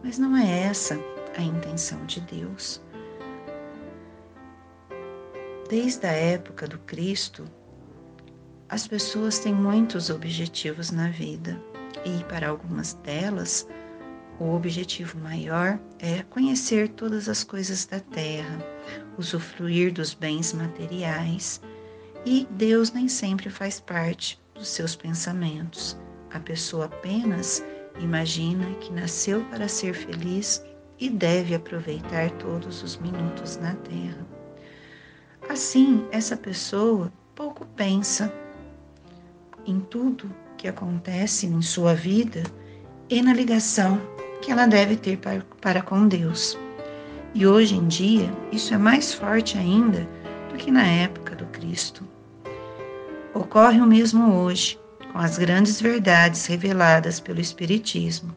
[0.03, 0.99] Mas não é essa
[1.37, 2.81] a intenção de Deus.
[5.69, 7.45] Desde a época do Cristo,
[8.67, 11.61] as pessoas têm muitos objetivos na vida
[12.05, 13.67] e para algumas delas,
[14.39, 18.57] o objetivo maior é conhecer todas as coisas da terra,
[19.17, 21.61] usufruir dos bens materiais,
[22.25, 25.97] e Deus nem sempre faz parte dos seus pensamentos.
[26.31, 27.63] A pessoa apenas
[27.99, 30.63] imagina que nasceu para ser feliz
[30.99, 34.23] e deve aproveitar todos os minutos na terra.
[35.49, 38.31] Assim, essa pessoa pouco pensa
[39.65, 42.43] em tudo que acontece em sua vida
[43.09, 43.99] e na ligação
[44.43, 46.55] que ela deve ter para, para com Deus.
[47.33, 50.07] E hoje em dia, isso é mais forte ainda
[50.49, 52.07] do que na época do Cristo.
[53.33, 54.77] Ocorre o mesmo hoje,
[55.13, 58.35] com as grandes verdades reveladas pelo Espiritismo.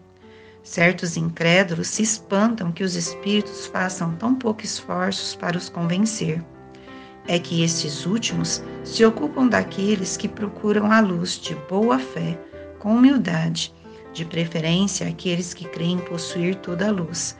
[0.62, 6.40] Certos incrédulos se espantam que os espíritos façam tão pouco esforços para os convencer.
[7.26, 12.38] É que estes últimos se ocupam daqueles que procuram a luz de boa fé,
[12.78, 13.74] com humildade,
[14.12, 17.36] de preferência aqueles que creem possuir toda a luz,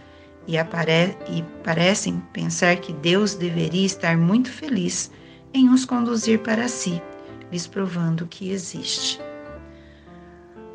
[0.49, 5.09] e, apare e parecem pensar que Deus deveria estar muito feliz
[5.55, 7.01] em os conduzir para si,
[7.55, 9.21] lhes provando que existe.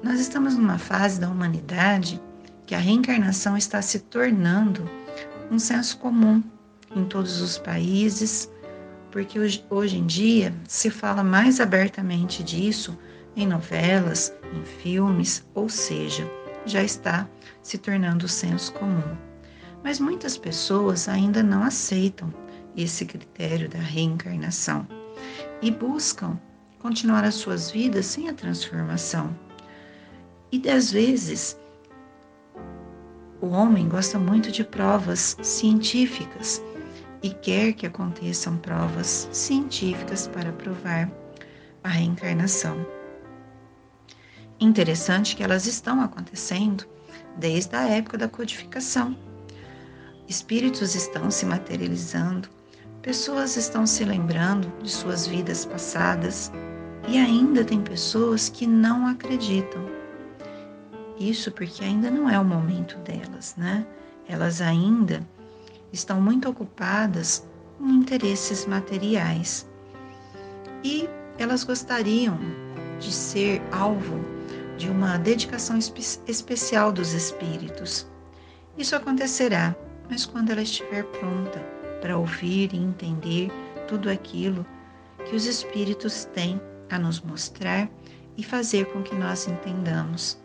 [0.01, 2.21] Nós estamos numa fase da humanidade
[2.65, 4.89] que a reencarnação está se tornando
[5.51, 6.41] um senso comum
[6.95, 8.49] em todos os países,
[9.11, 12.97] porque hoje, hoje em dia se fala mais abertamente disso
[13.35, 16.25] em novelas, em filmes, ou seja,
[16.65, 17.27] já está
[17.61, 19.17] se tornando senso comum.
[19.83, 22.33] Mas muitas pessoas ainda não aceitam
[22.77, 24.87] esse critério da reencarnação
[25.61, 26.39] e buscam
[26.79, 29.37] continuar as suas vidas sem a transformação.
[30.51, 31.57] E às vezes
[33.41, 36.61] o homem gosta muito de provas científicas
[37.21, 41.11] e quer que aconteçam provas científicas para provar
[41.83, 42.85] a reencarnação.
[44.59, 46.85] Interessante que elas estão acontecendo
[47.37, 49.17] desde a época da codificação.
[50.27, 52.49] Espíritos estão se materializando,
[53.09, 56.51] pessoas estão se lembrando de suas vidas passadas
[57.07, 59.83] e ainda tem pessoas que não acreditam
[61.17, 63.83] isso porque ainda não é o momento delas, né?
[64.27, 65.27] Elas ainda
[65.91, 67.47] estão muito ocupadas
[67.79, 69.67] com interesses materiais
[70.83, 72.37] e elas gostariam
[72.99, 74.23] de ser alvo
[74.77, 78.05] de uma dedicação espe especial dos espíritos.
[78.77, 79.75] Isso acontecerá,
[80.07, 83.51] mas quando ela estiver pronta para ouvir e entender
[83.87, 84.65] tudo aquilo
[85.25, 87.89] que os espíritos têm a nos mostrar
[88.37, 90.39] e fazer com que nós entendamos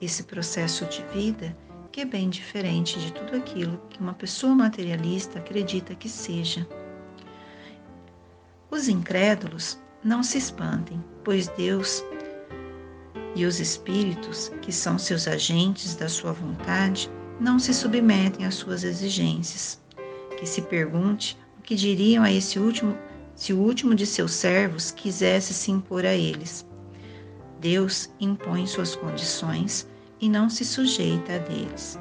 [0.00, 1.56] esse processo de vida
[1.96, 6.68] que é bem diferente de tudo aquilo que uma pessoa materialista acredita que seja.
[8.70, 12.04] Os incrédulos não se espantem, pois Deus
[13.34, 18.84] e os espíritos, que são seus agentes da sua vontade, não se submetem às suas
[18.84, 19.80] exigências.
[20.36, 22.96] Que se pergunte o que diriam a esse último
[23.34, 26.66] se o último de seus servos quisesse se impor a eles.
[27.60, 29.86] Deus impõe suas condições
[30.20, 31.98] e não se sujeita a deles.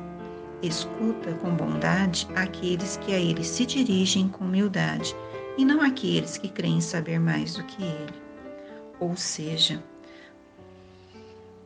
[0.61, 5.15] Escuta com bondade aqueles que a ele se dirigem com humildade
[5.57, 8.13] e não aqueles que creem saber mais do que ele.
[8.99, 9.83] Ou seja,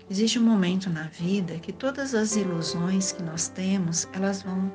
[0.09, 4.71] existe um momento na vida que todas as ilusões que nós temos, elas vão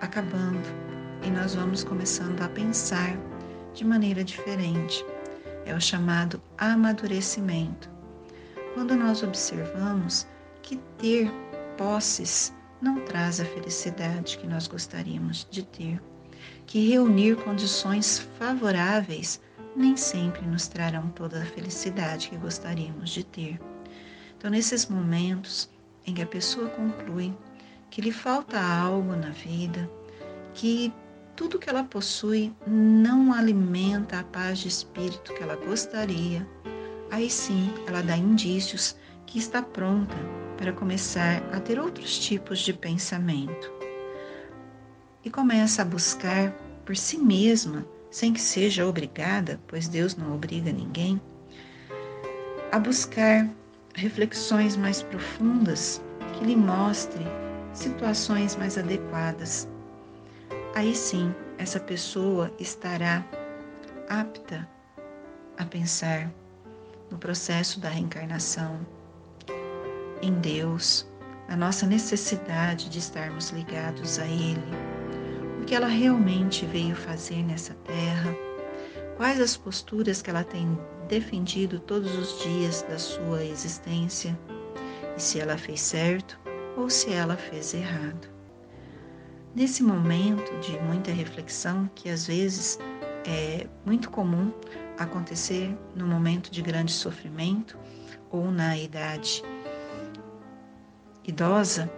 [0.00, 0.68] acabando
[1.22, 3.16] e nós vamos começando a pensar
[3.74, 5.04] de maneira diferente.
[5.64, 7.90] É o chamado amadurecimento.
[8.74, 10.26] Quando nós observamos
[10.62, 11.30] que ter
[11.76, 16.00] posses não traz a felicidade que nós gostaríamos de ter,
[16.66, 19.40] que reunir condições favoráveis
[19.74, 23.60] nem sempre nos trarão toda a felicidade que gostaríamos de ter.
[24.38, 25.70] Então, nesses momentos
[26.06, 27.34] em que a pessoa conclui
[27.90, 29.90] que lhe falta algo na vida,
[30.54, 30.92] que
[31.34, 36.46] tudo que ela possui não alimenta a paz de espírito que ela gostaria,
[37.10, 40.16] aí sim ela dá indícios que está pronta
[40.56, 43.70] para começar a ter outros tipos de pensamento.
[45.24, 46.52] E começa a buscar
[46.84, 51.20] por si mesma, sem que seja obrigada, pois Deus não obriga ninguém,
[52.72, 53.48] a buscar
[53.94, 57.24] reflexões mais profundas que lhe mostre
[57.76, 59.68] situações mais adequadas.
[60.74, 63.24] Aí sim, essa pessoa estará
[64.08, 64.68] apta
[65.58, 66.30] a pensar
[67.10, 68.80] no processo da reencarnação,
[70.20, 71.06] em Deus,
[71.48, 74.60] na nossa necessidade de estarmos ligados a Ele,
[75.60, 78.34] o que ela realmente veio fazer nessa terra,
[79.16, 84.36] quais as posturas que ela tem defendido todos os dias da sua existência
[85.16, 86.45] e se ela fez certo
[86.76, 88.28] ou se ela fez errado.
[89.54, 92.78] Nesse momento de muita reflexão, que às vezes
[93.24, 94.52] é muito comum
[94.98, 97.78] acontecer no momento de grande sofrimento
[98.30, 99.42] ou na idade
[101.24, 101.90] idosa,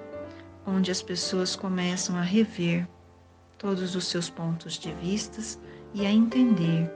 [0.66, 2.88] onde as pessoas começam a rever
[3.58, 5.58] todos os seus pontos de vistas
[5.92, 6.90] e a entender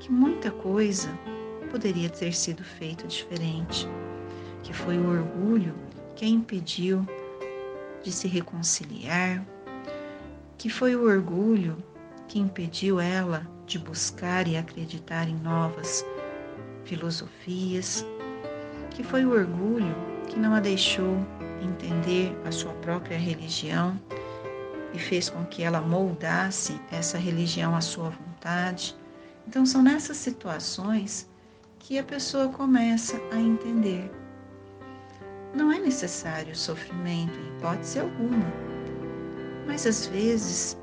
[0.00, 1.08] que muita coisa
[1.70, 3.86] poderia ter sido feito diferente,
[4.62, 5.74] que foi o orgulho
[6.14, 7.06] que a impediu
[8.06, 9.44] de se reconciliar,
[10.56, 11.76] que foi o orgulho
[12.28, 16.06] que impediu ela de buscar e acreditar em novas
[16.84, 18.06] filosofias,
[18.90, 19.92] que foi o orgulho
[20.28, 21.16] que não a deixou
[21.60, 24.00] entender a sua própria religião
[24.94, 28.96] e fez com que ela moldasse essa religião à sua vontade.
[29.48, 31.28] Então, são nessas situações
[31.80, 34.08] que a pessoa começa a entender.
[35.56, 38.44] Não é necessário sofrimento, em hipótese alguma,
[39.66, 40.76] mas às vezes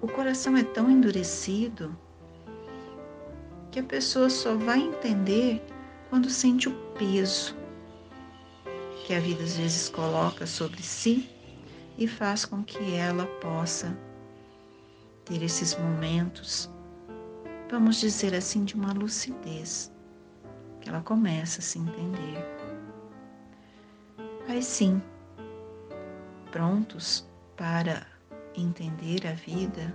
[0.00, 1.94] o coração é tão endurecido
[3.70, 5.62] que a pessoa só vai entender
[6.08, 7.54] quando sente o peso
[9.04, 11.28] que a vida às vezes coloca sobre si
[11.98, 13.94] e faz com que ela possa
[15.26, 16.70] ter esses momentos,
[17.70, 19.92] vamos dizer assim, de uma lucidez
[20.80, 22.55] que ela começa a se entender.
[24.48, 25.02] Aí sim,
[26.52, 28.06] prontos para
[28.56, 29.92] entender a vida,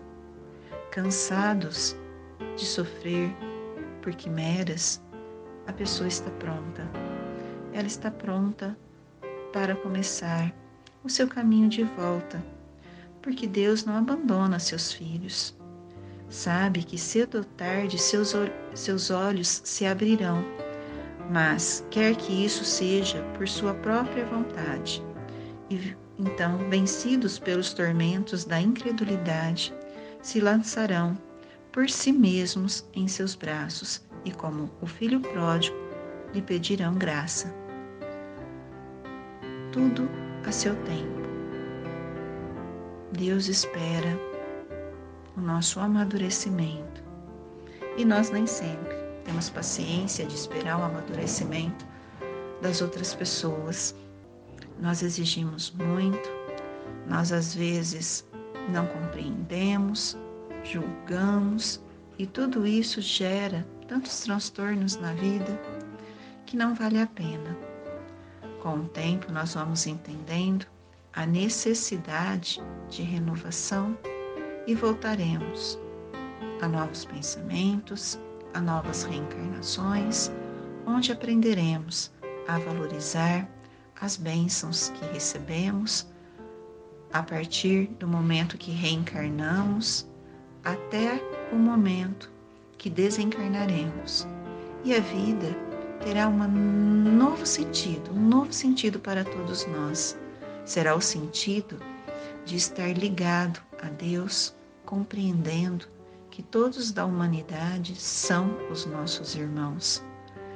[0.91, 1.95] cansados
[2.57, 3.33] de sofrer
[4.01, 5.01] por quimeras,
[5.67, 6.85] a pessoa está pronta.
[7.71, 8.77] Ela está pronta
[9.53, 10.53] para começar
[11.01, 12.43] o seu caminho de volta,
[13.21, 15.57] porque Deus não abandona seus filhos.
[16.29, 18.33] Sabe que cedo ou tarde seus,
[18.75, 20.43] seus olhos se abrirão
[21.29, 25.03] mas quer que isso seja por sua própria vontade.
[25.69, 29.73] E então, vencidos pelos tormentos da incredulidade,
[30.21, 31.17] se lançarão
[31.71, 35.75] por si mesmos em seus braços e, como o filho pródigo,
[36.31, 37.51] lhe pedirão graça.
[39.71, 40.07] Tudo
[40.45, 41.21] a seu tempo.
[43.13, 44.19] Deus espera
[45.35, 47.03] o nosso amadurecimento
[47.97, 51.85] e nós nem sempre temos paciência de esperar o amadurecimento
[52.61, 53.95] das outras pessoas.
[54.79, 56.29] Nós exigimos muito,
[57.07, 58.25] nós às vezes
[58.69, 60.17] não compreendemos,
[60.63, 61.81] julgamos
[62.17, 65.59] e tudo isso gera tantos transtornos na vida
[66.45, 67.57] que não vale a pena.
[68.61, 70.65] Com o tempo, nós vamos entendendo
[71.13, 73.97] a necessidade de renovação
[74.67, 75.79] e voltaremos
[76.61, 78.19] a novos pensamentos,
[78.53, 80.31] a novas reencarnações,
[80.85, 82.11] onde aprenderemos
[82.47, 83.47] a valorizar
[83.99, 86.07] as bênçãos que recebemos
[87.13, 90.07] a partir do momento que reencarnamos
[90.63, 91.21] até
[91.51, 92.31] o momento
[92.77, 94.27] que desencarnaremos.
[94.83, 95.55] E a vida
[96.03, 100.17] terá um novo sentido, um novo sentido para todos nós.
[100.65, 101.77] Será o sentido
[102.45, 105.85] de estar ligado a Deus, compreendendo
[106.31, 110.01] que todos da humanidade são os nossos irmãos,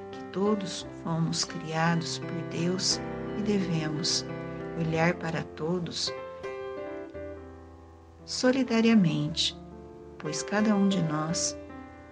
[0.10, 3.00] que todos fomos criados por Deus
[3.38, 4.26] e devemos
[4.80, 6.14] olhar para todos
[8.26, 9.56] solidariamente,
[10.18, 11.58] pois cada um de nós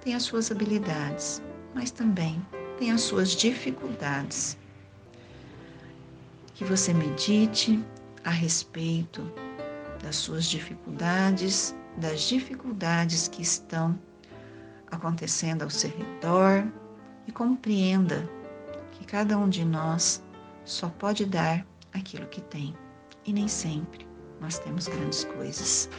[0.01, 1.41] tem as suas habilidades,
[1.73, 2.45] mas também
[2.77, 4.57] tem as suas dificuldades.
[6.53, 7.83] Que você medite
[8.25, 9.23] a respeito
[10.03, 13.97] das suas dificuldades das dificuldades que estão
[14.91, 16.65] acontecendo ao seu redor
[17.27, 18.29] e compreenda
[18.91, 20.23] que cada um de nós
[20.65, 22.75] só pode dar aquilo que tem
[23.25, 24.07] e nem sempre
[24.39, 25.89] nós temos grandes coisas.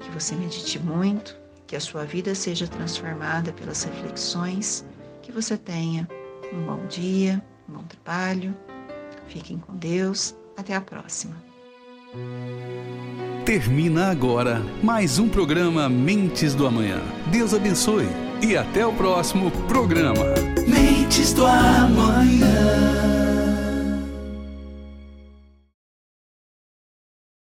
[0.00, 1.36] Que você medite muito,
[1.66, 4.84] que a sua vida seja transformada pelas reflexões
[5.22, 6.08] que você tenha
[6.52, 8.56] um bom dia, um bom trabalho.
[9.26, 10.34] Fiquem com Deus.
[10.56, 11.47] Até a próxima.
[13.44, 17.02] Termina agora mais um programa Mentes do Amanhã.
[17.26, 18.08] Deus abençoe
[18.40, 20.24] e até o próximo programa.
[20.66, 23.17] Mentes do Amanhã.